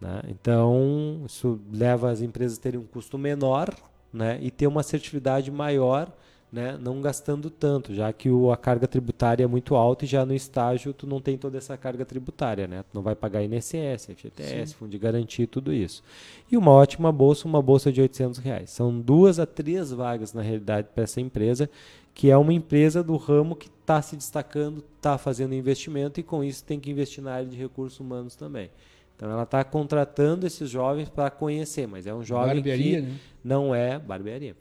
né? 0.00 0.22
Então 0.28 1.22
isso 1.26 1.60
leva 1.70 2.10
as 2.10 2.22
empresas 2.22 2.56
a 2.56 2.60
terem 2.62 2.80
um 2.80 2.86
custo 2.86 3.18
menor, 3.18 3.68
né? 4.10 4.38
E 4.40 4.50
ter 4.50 4.66
uma 4.66 4.80
assertividade 4.80 5.50
maior 5.50 6.10
né, 6.54 6.78
não 6.80 7.00
gastando 7.00 7.50
tanto, 7.50 7.92
já 7.92 8.12
que 8.12 8.30
o, 8.30 8.52
a 8.52 8.56
carga 8.56 8.86
tributária 8.86 9.42
é 9.42 9.46
muito 9.46 9.74
alta 9.74 10.04
e 10.04 10.08
já 10.08 10.24
no 10.24 10.32
estágio 10.32 10.94
tu 10.94 11.04
não 11.04 11.20
tem 11.20 11.36
toda 11.36 11.58
essa 11.58 11.76
carga 11.76 12.04
tributária, 12.04 12.68
né? 12.68 12.84
Tu 12.84 12.94
não 12.94 13.02
vai 13.02 13.16
pagar 13.16 13.42
INSS, 13.42 14.06
FGTS, 14.14 14.70
Sim. 14.70 14.76
fundo 14.78 14.90
de 14.92 14.96
garantia, 14.96 15.48
tudo 15.48 15.72
isso. 15.72 16.00
E 16.48 16.56
uma 16.56 16.70
ótima 16.70 17.10
bolsa, 17.10 17.48
uma 17.48 17.60
bolsa 17.60 17.90
de 17.90 18.00
800 18.00 18.38
reais. 18.38 18.70
São 18.70 19.00
duas 19.00 19.40
a 19.40 19.46
três 19.46 19.90
vagas 19.90 20.32
na 20.32 20.42
realidade 20.42 20.86
para 20.94 21.02
essa 21.02 21.20
empresa, 21.20 21.68
que 22.14 22.30
é 22.30 22.36
uma 22.36 22.52
empresa 22.52 23.02
do 23.02 23.16
ramo 23.16 23.56
que 23.56 23.66
está 23.66 24.00
se 24.00 24.14
destacando, 24.14 24.84
está 24.96 25.18
fazendo 25.18 25.56
investimento 25.56 26.20
e 26.20 26.22
com 26.22 26.44
isso 26.44 26.62
tem 26.62 26.78
que 26.78 26.88
investir 26.88 27.24
na 27.24 27.32
área 27.32 27.48
de 27.48 27.56
recursos 27.56 27.98
humanos 27.98 28.36
também. 28.36 28.70
Então 29.16 29.28
ela 29.28 29.42
está 29.42 29.64
contratando 29.64 30.46
esses 30.46 30.70
jovens 30.70 31.08
para 31.08 31.30
conhecer, 31.30 31.88
mas 31.88 32.06
é 32.06 32.14
um 32.14 32.22
jovem 32.22 32.54
barbearia, 32.54 33.00
que 33.00 33.06
né? 33.08 33.16
não 33.42 33.74
é 33.74 33.98
barbearia 33.98 34.54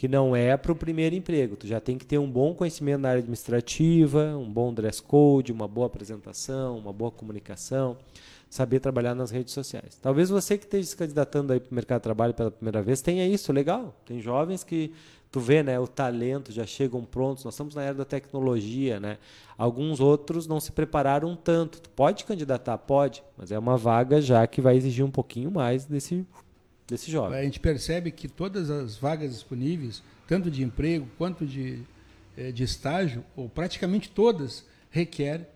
que 0.00 0.08
não 0.08 0.34
é 0.34 0.56
para 0.56 0.72
o 0.72 0.74
primeiro 0.74 1.14
emprego. 1.14 1.58
Tu 1.58 1.66
já 1.66 1.78
tem 1.78 1.98
que 1.98 2.06
ter 2.06 2.16
um 2.16 2.30
bom 2.30 2.54
conhecimento 2.54 3.02
na 3.02 3.10
área 3.10 3.18
administrativa, 3.18 4.34
um 4.34 4.50
bom 4.50 4.72
dress 4.72 5.02
code, 5.02 5.52
uma 5.52 5.68
boa 5.68 5.88
apresentação, 5.88 6.78
uma 6.78 6.90
boa 6.90 7.10
comunicação, 7.10 7.98
saber 8.48 8.80
trabalhar 8.80 9.14
nas 9.14 9.30
redes 9.30 9.52
sociais. 9.52 9.98
Talvez 10.00 10.30
você 10.30 10.56
que 10.56 10.64
esteja 10.64 10.88
se 10.88 10.96
candidatando 10.96 11.52
aí 11.52 11.60
para 11.60 11.70
o 11.70 11.74
mercado 11.74 11.98
de 11.98 12.04
trabalho 12.04 12.32
pela 12.32 12.50
primeira 12.50 12.80
vez 12.80 13.02
tenha 13.02 13.28
isso, 13.28 13.52
legal. 13.52 13.94
Tem 14.06 14.22
jovens 14.22 14.64
que 14.64 14.90
tu 15.30 15.38
vê, 15.38 15.62
né, 15.62 15.78
o 15.78 15.86
talento 15.86 16.50
já 16.50 16.64
chegam 16.64 17.04
prontos. 17.04 17.44
Nós 17.44 17.52
estamos 17.52 17.74
na 17.74 17.82
era 17.82 17.94
da 17.94 18.06
tecnologia, 18.06 18.98
né? 18.98 19.18
Alguns 19.58 20.00
outros 20.00 20.46
não 20.46 20.60
se 20.60 20.72
prepararam 20.72 21.36
tanto. 21.36 21.78
Tu 21.78 21.90
pode 21.90 22.24
candidatar, 22.24 22.78
pode, 22.78 23.22
mas 23.36 23.52
é 23.52 23.58
uma 23.58 23.76
vaga 23.76 24.18
já 24.22 24.46
que 24.46 24.62
vai 24.62 24.78
exigir 24.78 25.04
um 25.04 25.10
pouquinho 25.10 25.50
mais 25.50 25.84
desse 25.84 26.26
desse 26.90 27.10
jovem. 27.10 27.38
A 27.38 27.42
gente 27.42 27.60
percebe 27.60 28.10
que 28.10 28.28
todas 28.28 28.68
as 28.68 28.96
vagas 28.96 29.32
disponíveis, 29.32 30.02
tanto 30.26 30.50
de 30.50 30.62
emprego 30.62 31.06
quanto 31.16 31.46
de, 31.46 31.82
eh, 32.36 32.50
de 32.50 32.64
estágio, 32.64 33.24
ou 33.36 33.48
praticamente 33.48 34.10
todas, 34.10 34.64
requer 34.90 35.48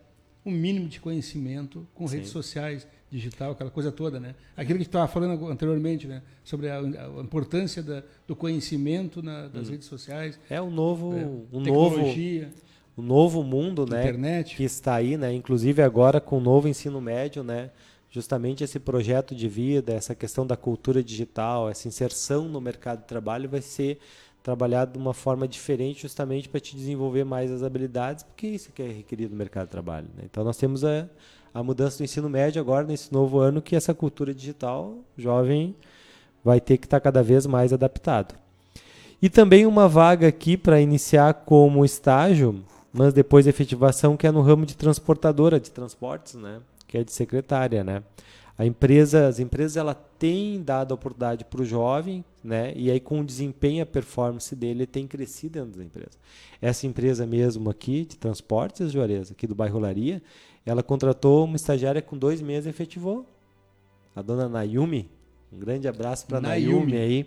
um 0.47 0.51
mínimo 0.51 0.88
de 0.88 1.01
conhecimento 1.01 1.87
com 1.94 2.07
Sim. 2.07 2.16
redes 2.16 2.31
sociais, 2.31 2.87
digital, 3.11 3.53
aquela 3.53 3.70
coisa 3.70 3.92
toda, 3.92 4.18
né? 4.18 4.35
Aquilo 4.57 4.66
que 4.66 4.73
a 4.73 4.79
gente 4.79 4.87
estava 4.87 5.09
falando 5.09 5.47
anteriormente, 5.49 6.07
né? 6.07 6.23
Sobre 6.42 6.68
a, 6.68 6.79
a 6.79 7.20
importância 7.20 7.83
da, 7.83 8.03
do 8.27 8.35
conhecimento 8.35 9.23
na, 9.23 9.47
das 9.47 9.68
hum. 9.68 9.73
redes 9.73 9.87
sociais. 9.87 10.38
É 10.51 10.61
um 10.61 10.70
novo, 10.70 11.16
é, 11.16 11.27
um 11.57 11.62
tecnologia. 11.62 12.42
novo, 12.42 12.55
um 12.99 13.03
novo 13.03 13.42
mundo, 13.44 13.87
né? 13.87 14.03
Internet. 14.03 14.57
Que 14.57 14.64
está 14.64 14.94
aí, 14.97 15.16
né? 15.16 15.33
Inclusive 15.33 15.81
agora 15.81 16.20
com 16.20 16.38
o 16.38 16.40
novo 16.40 16.66
ensino 16.66 17.01
médio, 17.01 17.44
né? 17.44 17.70
Justamente 18.14 18.62
esse 18.62 18.79
projeto 18.79 19.35
de 19.35 19.48
vida, 19.48 19.92
essa 19.92 20.14
questão 20.14 20.46
da 20.46 20.57
cultura 20.57 21.03
digital, 21.03 21.68
essa 21.68 21.88
inserção 21.88 22.44
no 22.44 22.61
mercado 22.61 23.00
de 23.00 23.07
trabalho 23.07 23.48
vai 23.48 23.61
ser 23.61 23.98
trabalhado 24.40 24.92
de 24.92 24.98
uma 24.98 25.12
forma 25.12 25.48
diferente 25.48 26.03
justamente 26.03 26.48
para 26.48 26.61
te 26.61 26.77
desenvolver 26.77 27.24
mais 27.24 27.50
as 27.50 27.64
habilidades, 27.64 28.22
porque 28.22 28.46
isso 28.46 28.70
que 28.70 28.83
é 28.83 28.87
requerido 28.87 29.33
no 29.33 29.37
mercado 29.37 29.64
de 29.64 29.72
trabalho. 29.72 30.07
Né? 30.16 30.22
Então 30.31 30.44
nós 30.44 30.57
temos 30.57 30.85
a, 30.85 31.09
a 31.53 31.61
mudança 31.61 31.98
do 31.98 32.05
ensino 32.05 32.31
médio 32.31 32.62
agora, 32.62 32.87
nesse 32.87 33.12
novo 33.12 33.40
ano, 33.40 33.61
que 33.61 33.74
essa 33.74 33.92
cultura 33.92 34.33
digital 34.33 34.96
jovem 35.18 35.74
vai 36.44 36.61
ter 36.61 36.79
que 36.79 36.87
estar 36.87 37.00
tá 37.00 37.05
cada 37.05 37.20
vez 37.20 37.46
mais 37.46 37.72
adaptado. 37.72 38.37
E 39.20 39.29
também 39.29 39.66
uma 39.66 39.88
vaga 39.88 40.29
aqui 40.29 40.57
para 40.57 40.81
iniciar 40.81 41.35
como 41.35 41.85
estágio, 41.85 42.64
mas 42.92 43.12
depois 43.12 43.48
efetivação, 43.48 44.16
que 44.16 44.24
é 44.24 44.31
no 44.31 44.40
ramo 44.40 44.64
de 44.64 44.77
transportadora 44.77 45.59
de 45.59 45.72
transportes, 45.72 46.35
né? 46.35 46.61
Que 46.94 46.98
é 46.98 47.02
de 47.02 47.11
secretária, 47.11 47.83
né? 47.83 48.04
A 48.57 48.64
empresa, 48.64 49.26
as 49.26 49.40
empresas 49.40 49.76
ela 49.76 49.94
tem 49.94 50.62
dado 50.62 50.92
a 50.92 50.94
oportunidade 50.94 51.44
para 51.44 51.61
o 51.61 51.64
jovem, 51.64 52.24
né? 52.42 52.72
E 52.76 52.88
aí 52.88 53.00
com 53.00 53.20
o 53.20 53.24
desempenho, 53.24 53.83
a 53.83 53.87
performance 53.87 54.54
dele 54.54 54.87
tem 54.87 55.09
crescido 55.09 55.59
dentro 55.59 55.80
da 55.80 55.85
empresa. 55.85 56.16
Essa 56.62 56.87
empresa 56.87 57.26
mesmo 57.26 57.68
aqui 57.68 58.04
de 58.04 58.16
transportes, 58.16 58.92
Juarez, 58.92 59.33
aqui 59.33 59.44
do 59.44 59.57
bairro 59.57 59.80
Laria, 59.80 60.22
ela 60.64 60.85
contratou 60.85 61.46
uma 61.46 61.57
estagiária 61.57 62.00
com 62.00 62.16
dois 62.16 62.40
meses 62.40 62.66
e 62.66 62.70
efetivou. 62.70 63.26
A 64.14 64.22
dona 64.22 64.48
Nayumi, 64.48 65.11
um 65.52 65.59
grande 65.59 65.88
abraço 65.88 66.28
para 66.28 66.38
a 66.38 66.40
Nayumi 66.40 66.96
aí. 66.96 67.26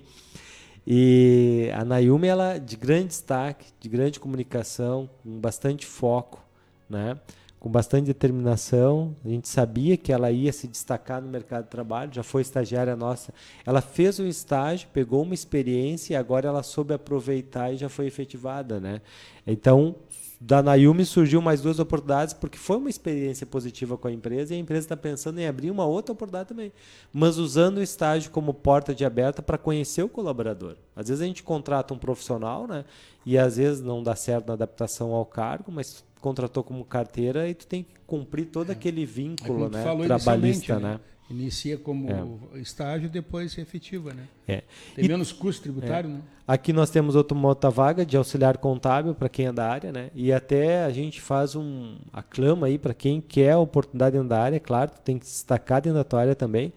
E 0.88 1.70
a 1.74 1.84
Nayumi 1.84 2.30
ela 2.30 2.58
de 2.58 2.78
grande 2.78 3.08
destaque, 3.08 3.66
de 3.82 3.90
grande 3.90 4.18
comunicação, 4.18 5.10
com 5.22 5.42
bastante 5.42 5.86
foco, 5.86 6.42
né? 6.90 7.20
Com 7.68 7.72
bastante 7.72 8.06
determinação. 8.06 9.14
A 9.26 9.28
gente 9.28 9.50
sabia 9.50 9.98
que 9.98 10.14
ela 10.14 10.32
ia 10.32 10.54
se 10.54 10.68
destacar 10.68 11.22
no 11.22 11.28
mercado 11.28 11.66
de 11.66 11.70
trabalho, 11.70 12.14
já 12.14 12.24
foi 12.24 12.42
estagiária 12.42 12.96
nossa. 12.96 13.34
Ela 13.66 13.82
fez 13.82 14.20
um 14.20 14.26
estágio, 14.26 14.88
pegou 14.94 15.22
uma 15.22 15.34
experiência 15.34 16.14
e 16.14 16.16
agora 16.16 16.48
ela 16.48 16.64
soube 16.64 16.94
aproveitar 16.94 17.74
e 17.74 17.78
já 17.78 17.90
foi 17.90 18.08
efetivada, 18.08 18.80
né? 18.80 19.02
Então, 19.46 19.96
da 20.40 20.64
Nayumi 20.64 21.04
surgiu 21.04 21.42
mais 21.42 21.60
duas 21.60 21.78
oportunidades 21.78 22.34
porque 22.34 22.58
foi 22.58 22.78
uma 22.78 22.90
experiência 22.90 23.46
positiva 23.46 23.98
com 23.98 24.08
a 24.08 24.12
empresa 24.12 24.54
e 24.54 24.58
a 24.58 24.60
empresa 24.60 24.86
está 24.86 24.96
pensando 24.96 25.40
em 25.40 25.48
abrir 25.48 25.70
uma 25.70 25.86
outra 25.86 26.14
oportunidade 26.14 26.50
também, 26.50 26.72
mas 27.12 27.38
usando 27.38 27.80
o 27.80 27.84
estágio 27.84 28.32
como 28.32 28.54
porta 28.54 28.96
de 28.96 29.04
aberta 29.04 29.42
para 29.42 29.58
conhecer 29.58 30.04
o 30.04 30.10
colaborador. 30.10 30.78
Às 30.96 31.10
vezes 31.10 31.22
a 31.22 31.26
gente 31.26 31.44
contrata 31.44 31.94
um 31.94 31.98
profissional, 31.98 32.66
né? 32.66 32.86
E 33.26 33.38
às 33.38 33.58
vezes 33.58 33.82
não 33.82 34.02
dá 34.02 34.16
certo 34.16 34.48
na 34.48 34.54
adaptação 34.54 35.12
ao 35.12 35.26
cargo, 35.26 35.70
mas 35.70 36.07
contratou 36.20 36.64
como 36.64 36.84
carteira 36.84 37.48
e 37.48 37.54
tu 37.54 37.68
tem 37.68 37.84
que 37.84 37.94
cumprir 38.06 38.46
todo 38.46 38.70
é. 38.70 38.72
aquele 38.74 39.06
vínculo, 39.06 39.70
né, 39.70 39.84
trabalhista, 40.06 40.80
né? 40.80 40.94
né? 40.94 41.00
Inicia 41.30 41.78
como 41.78 42.10
é. 42.56 42.60
estágio, 42.60 43.10
depois 43.10 43.52
se 43.52 43.60
efetiva, 43.60 44.14
né? 44.14 44.24
É. 44.48 44.64
Tem 44.96 45.04
e, 45.04 45.08
menos 45.10 45.34
custo 45.34 45.64
tributário, 45.64 46.10
é. 46.10 46.14
né? 46.14 46.22
Aqui 46.48 46.72
nós 46.72 46.90
temos 46.90 47.16
outra, 47.16 47.38
uma 47.38 47.50
outra 47.50 47.70
vaga 47.70 48.06
de 48.06 48.16
auxiliar 48.16 48.58
contábil 48.58 49.14
para 49.14 49.28
quem 49.28 49.48
é 49.48 49.52
da 49.52 49.70
área, 49.70 49.92
né? 49.92 50.10
E 50.16 50.32
até 50.32 50.86
a 50.86 50.90
gente 50.90 51.20
faz 51.20 51.54
um 51.54 51.98
aclama 52.14 52.68
aí 52.68 52.78
para 52.78 52.94
quem 52.94 53.20
quer 53.20 53.52
a 53.52 53.60
oportunidade 53.60 54.14
dentro 54.14 54.30
da 54.30 54.42
área, 54.42 54.58
claro, 54.58 54.92
tu 54.92 55.02
tem 55.02 55.20
que 55.20 55.26
destacar 55.26 55.82
dentro 55.82 55.98
da 55.98 56.06
tua 56.06 56.22
área 56.22 56.36
também. 56.36 56.72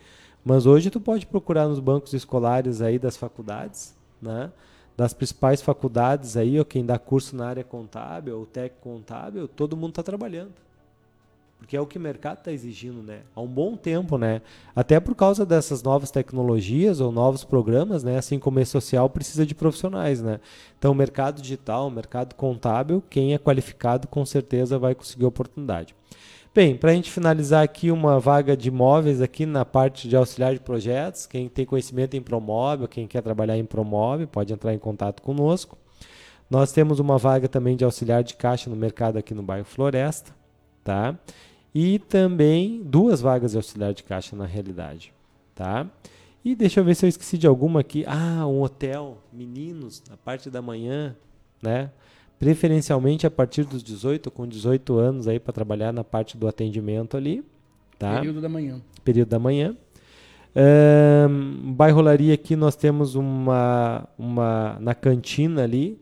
Mas 0.45 0.67
hoje 0.67 0.91
tu 0.91 1.01
pode 1.01 1.27
procurar 1.27 1.69
nos 1.69 1.79
bancos 1.79 2.13
escolares 2.13 2.83
aí 2.83 2.99
das 2.99 3.17
faculdades, 3.17 3.95
né? 4.21 4.51
Das 5.01 5.15
principais 5.15 5.63
faculdades 5.63 6.37
aí, 6.37 6.59
ou 6.59 6.65
quem 6.65 6.85
dá 6.85 6.99
curso 6.99 7.35
na 7.35 7.47
área 7.47 7.65
contábil, 7.65 8.39
ou 8.39 8.45
técnico 8.45 8.83
contábil, 8.83 9.49
todo 9.49 9.75
mundo 9.75 9.93
está 9.93 10.03
trabalhando. 10.03 10.53
Porque 11.57 11.75
é 11.75 11.81
o 11.81 11.87
que 11.87 11.97
o 11.97 12.01
mercado 12.01 12.41
está 12.41 12.53
exigindo, 12.53 13.03
né? 13.03 13.21
Há 13.35 13.41
um 13.41 13.47
bom 13.47 13.79
tempo, 13.79 14.19
né? 14.19 14.43
Até 14.77 15.01
por 15.01 15.15
causa 15.15 15.47
dessas 15.47 15.83
novas 15.83 16.11
tecnologias 16.11 17.01
ou 17.01 17.11
novos 17.11 17.45
programas, 17.45 18.05
né? 18.05 18.19
Assim 18.19 18.39
como 18.39 18.61
esse 18.61 18.73
social 18.73 19.09
precisa 19.09 19.47
de 19.47 19.55
profissionais, 19.55 20.21
né? 20.21 20.39
Então, 20.79 20.93
o 20.93 20.95
mercado 20.95 21.41
digital, 21.41 21.87
o 21.89 21.91
mercado 21.91 22.35
contábil, 22.35 23.03
quem 23.09 23.33
é 23.33 23.39
qualificado 23.39 24.07
com 24.07 24.27
certeza 24.27 24.79
vai 24.79 24.95
conseguir 24.95 25.25
oportunidade. 25.25 25.95
Bem, 26.53 26.77
para 26.77 26.91
a 26.91 26.95
gente 26.95 27.13
finalizar 27.13 27.63
aqui 27.63 27.93
uma 27.93 28.19
vaga 28.19 28.57
de 28.57 28.67
imóveis 28.67 29.23
aqui 29.23 29.47
na 29.47 29.65
parte 29.65 30.09
de 30.09 30.17
auxiliar 30.17 30.53
de 30.53 30.59
projetos, 30.59 31.25
quem 31.25 31.49
tem 31.49 31.65
conhecimento 31.65 32.17
em 32.17 32.21
Promóvel, 32.21 32.89
quem 32.89 33.07
quer 33.07 33.23
trabalhar 33.23 33.57
em 33.57 33.65
Promóvel, 33.65 34.27
pode 34.27 34.53
entrar 34.53 34.75
em 34.75 34.79
contato 34.79 35.23
conosco. 35.23 35.79
Nós 36.51 36.73
temos 36.73 36.99
uma 36.99 37.17
vaga 37.17 37.49
também 37.49 37.77
de 37.77 37.85
auxiliar 37.85 38.25
de 38.25 38.35
caixa 38.35 38.69
no 38.69 38.75
mercado 38.75 39.17
aqui 39.17 39.33
no 39.33 39.45
bairro 39.45 39.65
Floresta, 39.65 40.35
tá? 40.83 41.17
E 41.73 42.01
também 42.01 42.83
duas 42.83 43.21
vagas 43.21 43.53
de 43.53 43.57
auxiliar 43.57 43.95
de 43.95 44.03
caixa 44.03 44.35
na 44.35 44.45
realidade, 44.45 45.15
tá? 45.55 45.87
E 46.45 46.57
deixa 46.57 46.81
eu 46.81 46.85
ver 46.85 46.97
se 46.97 47.07
eu 47.07 47.09
esqueci 47.09 47.39
de 47.39 47.47
alguma 47.47 47.79
aqui. 47.79 48.05
Ah, 48.09 48.45
um 48.45 48.61
hotel, 48.61 49.19
meninos, 49.33 50.03
na 50.11 50.17
parte 50.17 50.51
da 50.51 50.61
manhã, 50.61 51.15
né? 51.63 51.93
Preferencialmente 52.41 53.27
a 53.27 53.31
partir 53.31 53.65
dos 53.65 53.83
18, 53.83 54.31
com 54.31 54.49
18 54.49 54.99
anos 54.99 55.29
aí 55.29 55.39
para 55.39 55.53
trabalhar 55.53 55.93
na 55.93 56.03
parte 56.03 56.39
do 56.39 56.49
atendimento 56.49 57.15
ali. 57.15 57.45
Tá? 57.99 58.17
Período 58.17 58.41
da 58.41 58.49
manhã. 58.49 58.81
Período 59.05 59.29
da 59.29 59.39
manhã. 59.39 59.77
Um, 60.57 61.73
bairrolaria 61.75 62.35
aqui 62.35 62.57
nós 62.57 62.75
temos 62.75 63.15
uma, 63.15 64.09
uma 64.19 64.79
na 64.81 64.95
cantina 64.95 65.63
ali 65.63 66.01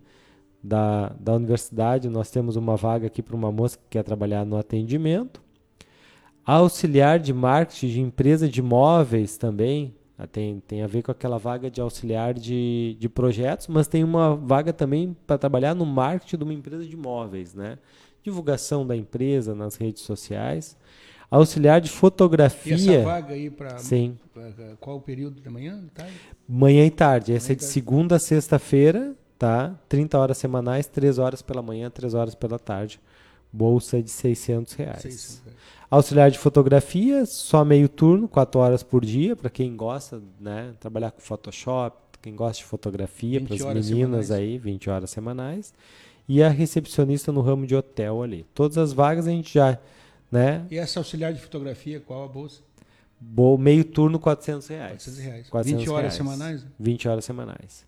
da, 0.62 1.12
da 1.20 1.34
universidade, 1.34 2.08
nós 2.08 2.30
temos 2.30 2.54
uma 2.56 2.76
vaga 2.76 3.08
aqui 3.08 3.20
para 3.20 3.36
uma 3.36 3.50
moça 3.50 3.76
que 3.76 3.84
quer 3.90 4.04
trabalhar 4.04 4.46
no 4.46 4.56
atendimento. 4.56 5.42
Auxiliar 6.46 7.18
de 7.18 7.34
marketing 7.34 7.88
de 7.88 8.00
empresa 8.00 8.48
de 8.48 8.60
imóveis 8.60 9.36
também, 9.36 9.92
tem, 10.26 10.60
tem 10.66 10.82
a 10.82 10.86
ver 10.86 11.02
com 11.02 11.12
aquela 11.12 11.38
vaga 11.38 11.70
de 11.70 11.80
auxiliar 11.80 12.34
de, 12.34 12.96
de 12.98 13.08
projetos, 13.08 13.68
mas 13.68 13.86
tem 13.86 14.02
uma 14.02 14.34
vaga 14.34 14.72
também 14.72 15.16
para 15.26 15.38
trabalhar 15.38 15.74
no 15.74 15.86
marketing 15.86 16.38
de 16.38 16.44
uma 16.44 16.52
empresa 16.52 16.84
de 16.84 16.94
imóveis, 16.94 17.54
né? 17.54 17.78
Divulgação 18.22 18.84
da 18.84 18.96
empresa 18.96 19.54
nas 19.54 19.76
redes 19.76 20.02
sociais. 20.02 20.76
Auxiliar 21.30 21.80
de 21.80 21.88
fotografia. 21.88 22.74
E 22.74 22.96
essa 22.96 23.04
vaga 23.04 23.34
aí 23.34 23.48
para 23.48 23.78
Sim. 23.78 24.18
qual 24.80 24.96
o 24.96 25.00
período 25.00 25.40
da 25.40 25.50
manhã? 25.50 25.84
Tarde? 25.94 26.12
Manhã 26.48 26.84
e 26.84 26.90
tarde. 26.90 27.32
Essa 27.34 27.48
manhã 27.48 27.54
é 27.54 27.56
de 27.56 27.64
segunda 27.64 28.16
a 28.16 28.18
sexta-feira, 28.18 29.14
tá? 29.38 29.78
30 29.88 30.18
horas 30.18 30.38
semanais, 30.38 30.86
3 30.86 31.18
horas 31.18 31.42
pela 31.42 31.62
manhã, 31.62 31.90
3 31.90 32.14
horas 32.14 32.34
pela 32.34 32.58
tarde. 32.58 33.00
Bolsa 33.52 34.02
de 34.02 34.10
600 34.10 34.72
reais. 34.72 35.02
600 35.02 35.42
reais. 35.44 35.58
Auxiliar 35.90 36.30
de 36.30 36.38
fotografia, 36.38 37.24
só 37.24 37.64
meio 37.64 37.88
turno, 37.88 38.28
4 38.28 38.60
horas 38.60 38.82
por 38.82 39.04
dia, 39.04 39.34
para 39.34 39.48
quem 39.48 39.74
gosta, 39.74 40.20
né? 40.38 40.74
Trabalhar 40.78 41.10
com 41.10 41.20
Photoshop, 41.20 41.96
quem 42.20 42.36
gosta 42.36 42.58
de 42.58 42.64
fotografia, 42.64 43.40
para 43.40 43.54
as 43.54 43.60
meninas 43.62 44.26
semanais. 44.26 44.30
aí, 44.30 44.58
20 44.58 44.90
horas 44.90 45.10
semanais. 45.10 45.72
E 46.28 46.42
a 46.42 46.50
recepcionista 46.50 47.32
no 47.32 47.40
ramo 47.40 47.66
de 47.66 47.74
hotel 47.74 48.22
ali. 48.22 48.44
Todas 48.52 48.76
as 48.76 48.92
vagas 48.92 49.26
a 49.26 49.30
gente 49.30 49.54
já, 49.54 49.78
né? 50.30 50.66
E 50.70 50.76
essa 50.76 51.00
auxiliar 51.00 51.32
de 51.32 51.40
fotografia, 51.40 51.98
qual 52.00 52.22
a 52.22 52.28
bolsa? 52.28 52.60
Bo, 53.18 53.56
meio 53.56 53.82
turno, 53.82 54.18
400 54.18 54.68
reais. 54.68 54.90
400 55.04 55.18
reais. 55.20 55.48
400 55.48 55.80
20 55.80 55.90
horas 55.90 56.00
reais. 56.02 56.14
semanais? 56.14 56.66
20 56.78 57.08
horas 57.08 57.24
semanais. 57.24 57.87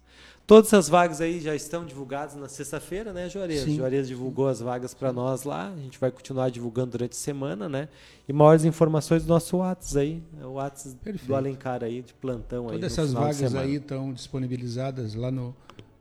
Todas 0.51 0.74
as 0.74 0.88
vagas 0.88 1.20
aí 1.20 1.38
já 1.38 1.55
estão 1.55 1.86
divulgadas 1.86 2.34
na 2.34 2.48
sexta-feira, 2.48 3.12
né, 3.12 3.28
Juarez? 3.28 3.61
Sim. 3.61 3.76
Juarez 3.76 4.09
divulgou 4.09 4.48
as 4.48 4.59
vagas 4.59 4.92
para 4.92 5.12
nós 5.12 5.44
lá. 5.44 5.72
A 5.72 5.76
gente 5.76 5.96
vai 5.96 6.11
continuar 6.11 6.51
divulgando 6.51 6.90
durante 6.90 7.12
a 7.12 7.14
semana, 7.14 7.68
né? 7.68 7.88
E 8.28 8.32
maiores 8.32 8.64
informações 8.64 9.22
do 9.22 9.28
nosso 9.28 9.59
WhatsApp 9.59 10.01
aí, 10.01 10.20
é 10.42 10.44
o 10.44 10.55
WhatsApp 10.55 11.12
do 11.24 11.36
Alencar 11.36 11.84
aí, 11.84 12.03
de 12.03 12.12
plantão 12.14 12.64
Todas 12.64 12.72
aí. 12.72 12.80
Todas 12.80 12.98
essas 12.98 13.12
vagas 13.12 13.55
aí 13.55 13.76
estão 13.76 14.12
disponibilizadas 14.12 15.14
lá 15.14 15.30
no 15.30 15.55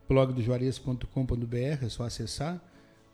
blog 0.08 0.32
do 0.32 0.42
Juarez.com.br, 0.42 1.84
é 1.84 1.88
só 1.88 2.02
acessar. 2.02 2.60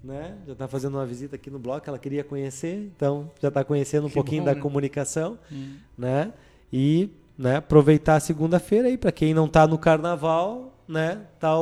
Né? 0.02 0.36
Já 0.46 0.52
está 0.52 0.68
fazendo 0.68 0.94
uma 0.94 1.04
visita 1.04 1.36
aqui 1.36 1.50
no 1.50 1.58
bloco, 1.58 1.88
ela 1.88 1.98
queria 1.98 2.22
conhecer, 2.22 2.90
então 2.96 3.30
já 3.40 3.48
está 3.48 3.64
conhecendo 3.64 4.06
um 4.06 4.08
que 4.08 4.14
pouquinho 4.14 4.42
bom, 4.42 4.46
da 4.46 4.54
né? 4.54 4.60
comunicação, 4.60 5.38
hum. 5.50 5.74
né? 5.96 6.32
E 6.72 7.10
né, 7.36 7.56
aproveitar 7.56 8.16
a 8.16 8.20
segunda-feira 8.20 8.88
aí, 8.88 8.96
para 8.96 9.12
quem 9.12 9.34
não 9.34 9.46
está 9.46 9.66
no 9.66 9.78
carnaval, 9.78 10.76
né? 10.86 11.22
Tá 11.38 11.52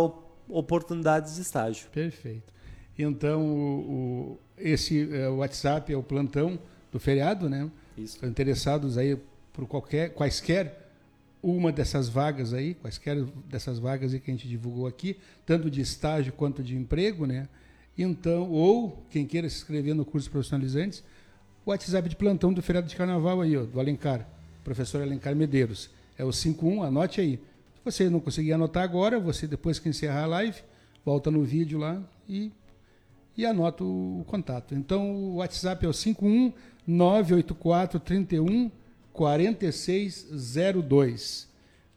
oportunidades 0.49 1.37
de 1.37 1.43
estágio. 1.43 1.89
Perfeito. 1.91 2.53
Então, 2.99 3.43
o, 3.43 3.81
o 3.81 4.39
esse 4.59 5.15
é, 5.15 5.29
o 5.29 5.37
WhatsApp 5.37 5.93
é 5.93 5.97
o 5.97 6.03
plantão 6.03 6.59
do 6.91 6.99
feriado, 6.99 7.49
né? 7.49 7.71
Isso. 7.97 8.25
interessados 8.25 8.99
aí 8.99 9.19
por 9.53 9.67
qualquer, 9.67 10.11
quaisquer 10.11 10.87
uma 11.43 11.71
dessas 11.71 12.09
vagas 12.09 12.53
aí, 12.53 12.75
quaisquer 12.75 13.23
dessas 13.49 13.79
vagas 13.79 14.13
que 14.13 14.31
a 14.31 14.35
gente 14.35 14.49
divulgou 14.49 14.87
aqui, 14.87 15.17
tanto 15.45 15.71
de 15.71 15.81
estágio 15.81 16.33
quanto 16.33 16.63
de 16.63 16.77
emprego, 16.77 17.27
né? 17.27 17.49
Então, 17.97 18.51
ou 18.51 19.03
quem 19.11 19.27
queira 19.27 19.49
se 19.49 19.57
inscrever 19.57 19.95
no 19.95 20.05
curso 20.05 20.31
profissionalizantes, 20.31 21.03
o 21.65 21.71
WhatsApp 21.71 22.09
de 22.09 22.17
plantão 22.17 22.53
do 22.53 22.63
feriado 22.63 22.89
de 22.89 22.95
carnaval 22.95 23.41
aí, 23.41 23.57
ó, 23.57 23.65
do 23.65 23.81
Alencar, 23.81 24.29
professor 24.63 25.01
Alencar 25.03 25.35
Medeiros. 25.35 25.89
É 26.19 26.25
o 26.25 26.33
51, 26.33 26.83
anote 26.83 27.21
aí. 27.21 27.37
Se 27.37 27.81
você 27.85 28.11
não 28.11 28.21
conseguir 28.21 28.53
anotar 28.53 28.83
agora, 28.83 29.19
você 29.19 29.47
depois 29.47 29.79
que 29.79 29.89
encerrar 29.89 30.25
a 30.25 30.27
live, 30.27 30.61
volta 31.05 31.31
no 31.31 31.43
vídeo 31.45 31.79
lá 31.79 32.03
e, 32.29 32.53
e 33.37 33.45
anota 33.45 33.85
o, 33.85 34.21
o 34.21 34.25
contato. 34.25 34.75
Então, 34.75 35.11
o 35.11 35.35
WhatsApp 35.37 35.85
é 35.85 35.89
o 35.89 35.93
51 35.93 36.53
984 36.87 38.01
31 38.01 38.71
4602 39.13 41.47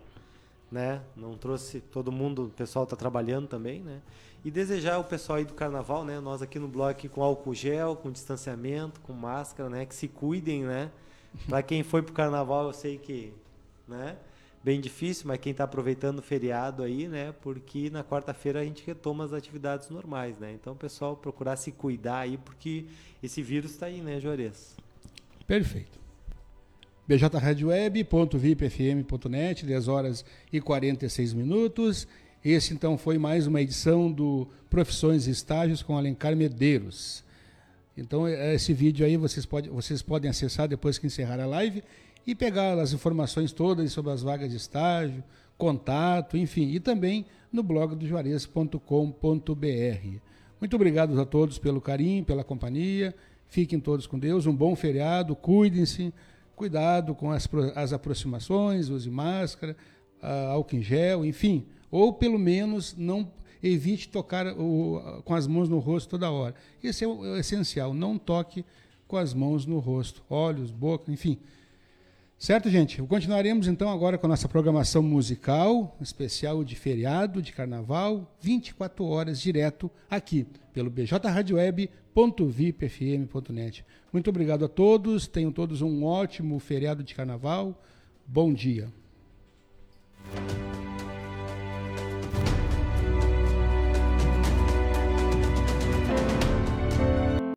né? 0.72 1.02
Não 1.16 1.38
trouxe 1.38 1.82
todo 1.82 2.12
mundo, 2.12 2.46
o 2.46 2.50
pessoal 2.50 2.86
está 2.86 2.96
trabalhando 2.96 3.48
também, 3.48 3.82
né? 3.82 4.00
E 4.44 4.50
desejar 4.50 4.96
ao 4.96 5.04
pessoal 5.04 5.40
aí 5.40 5.46
do 5.46 5.54
carnaval, 5.54 6.06
né? 6.06 6.20
Nós 6.20 6.42
aqui 6.42 6.58
no 6.58 6.68
bloco 6.68 7.08
com 7.10 7.22
álcool 7.22 7.54
gel, 7.54 7.96
com 7.96 8.10
distanciamento, 8.10 9.02
com 9.02 9.12
máscara, 9.12 9.70
né? 9.70 9.86
Que 9.86 9.94
se 9.94 10.08
cuidem, 10.08 10.64
né? 10.64 10.90
Para 11.48 11.62
quem 11.62 11.84
foi 11.84 12.02
pro 12.02 12.14
carnaval, 12.14 12.68
eu 12.68 12.74
sei 12.74 12.98
que, 12.98 13.34
né? 13.88 14.18
Bem 14.64 14.82
difícil, 14.82 15.28
mas 15.28 15.40
quem 15.40 15.52
está 15.52 15.64
aproveitando 15.64 16.18
o 16.20 16.22
feriado 16.22 16.84
aí, 16.84 17.08
né? 17.08 17.34
Porque 17.42 17.90
na 17.90 18.04
quarta-feira 18.04 18.60
a 18.60 18.64
gente 18.64 18.86
retoma 18.86 19.24
as 19.24 19.32
atividades 19.32 19.90
normais, 19.90 20.38
né? 20.38 20.52
Então, 20.54 20.76
pessoal, 20.76 21.16
procurar 21.16 21.56
se 21.56 21.72
cuidar 21.72 22.20
aí, 22.20 22.38
porque 22.38 22.84
esse 23.24 23.42
vírus 23.42 23.72
está 23.72 23.86
aí, 23.86 24.02
né, 24.02 24.20
Juarez? 24.20 24.76
Perfeito. 25.48 25.98
bjradioweb.vipfm.net, 27.08 29.66
10 29.66 29.88
horas 29.88 30.26
e 30.52 30.60
46 30.60 31.34
minutos. 31.34 32.06
Esse 32.44 32.74
então 32.74 32.98
foi 32.98 33.18
mais 33.18 33.48
uma 33.48 33.62
edição 33.62 34.10
do 34.10 34.48
Profissões 34.70 35.28
e 35.28 35.32
Estágios 35.32 35.84
com 35.84 35.98
Alencar 35.98 36.34
Medeiros. 36.38 37.22
Então 37.98 38.26
é, 38.26 38.56
esse 38.56 38.72
vídeo 38.74 39.06
aí 39.06 39.18
vocês, 39.18 39.46
pode, 39.46 39.68
vocês 39.70 40.02
podem 40.02 40.32
acessar 40.32 40.66
depois 40.66 40.98
que 40.98 41.06
encerrar 41.06 41.42
a 41.42 41.46
live 41.46 41.84
e 42.26 42.34
pegar 42.34 42.80
as 42.80 42.94
informações 42.94 43.52
todas 43.52 43.92
sobre 43.92 44.14
as 44.14 44.22
vagas 44.22 44.52
de 44.52 44.56
estágio, 44.56 45.22
contato, 45.58 46.38
enfim, 46.38 46.70
e 46.70 46.80
também 46.80 47.26
no 47.52 47.62
blog 47.62 47.94
do 47.94 48.08
juarez.com.br. 48.08 48.80
Muito 50.62 50.76
obrigado 50.78 51.20
a 51.20 51.26
todos 51.26 51.60
pelo 51.60 51.82
carinho, 51.82 52.24
pela 52.24 52.46
companhia. 52.46 53.14
Fiquem 53.50 53.82
todos 53.82 54.08
com 54.08 54.18
Deus, 54.18 54.46
um 54.46 54.56
bom 54.56 54.78
feriado, 54.78 55.36
cuidem-se, 55.36 56.14
cuidado 56.56 57.14
com 57.14 57.32
as, 57.32 57.50
as 57.76 57.92
aproximações, 57.92 58.88
use 58.88 59.10
máscara, 59.10 59.76
álcool 60.22 60.78
em 60.78 60.82
gel, 60.82 61.26
enfim 61.26 61.66
ou 61.92 62.14
pelo 62.14 62.40
menos 62.40 62.96
não 62.98 63.30
evite 63.62 64.08
tocar 64.10 64.48
o, 64.48 65.22
com 65.26 65.36
as 65.36 65.46
mãos 65.48 65.68
no 65.68 65.80
rosto 65.80 66.08
toda 66.10 66.32
hora. 66.32 66.56
Isso 66.82 67.04
é 67.04 67.08
o, 67.08 67.26
é 67.26 67.32
o 67.32 67.38
essencial, 67.38 67.94
não 67.94 68.18
toque 68.18 68.64
com 69.08 69.18
as 69.18 69.34
mãos 69.34 69.66
no 69.66 69.80
rosto, 69.80 70.24
olhos, 70.30 70.72
boca, 70.72 71.12
enfim. 71.12 71.38
Certo, 72.38 72.70
gente? 72.70 73.02
Continuaremos 73.02 73.68
então 73.68 73.90
agora 73.90 74.18
com 74.18 74.26
a 74.28 74.30
nossa 74.30 74.48
programação 74.48 75.04
musical, 75.04 75.98
especial 76.00 76.64
de 76.64 76.74
feriado, 76.74 77.42
de 77.42 77.52
carnaval, 77.52 78.34
24 78.40 79.04
horas 79.04 79.42
direto 79.42 79.92
aqui 80.10 80.48
pelo 80.72 80.90
bjradioweb.vipfm.net. 80.90 83.86
Muito 84.14 84.30
obrigado 84.30 84.64
a 84.64 84.70
todos, 84.70 85.28
tenham 85.28 85.52
todos 85.52 85.82
um 85.82 86.06
ótimo 86.06 86.58
feriado 86.60 87.04
de 87.04 87.14
carnaval. 87.14 87.78
Bom 88.26 88.54
dia. 88.54 88.88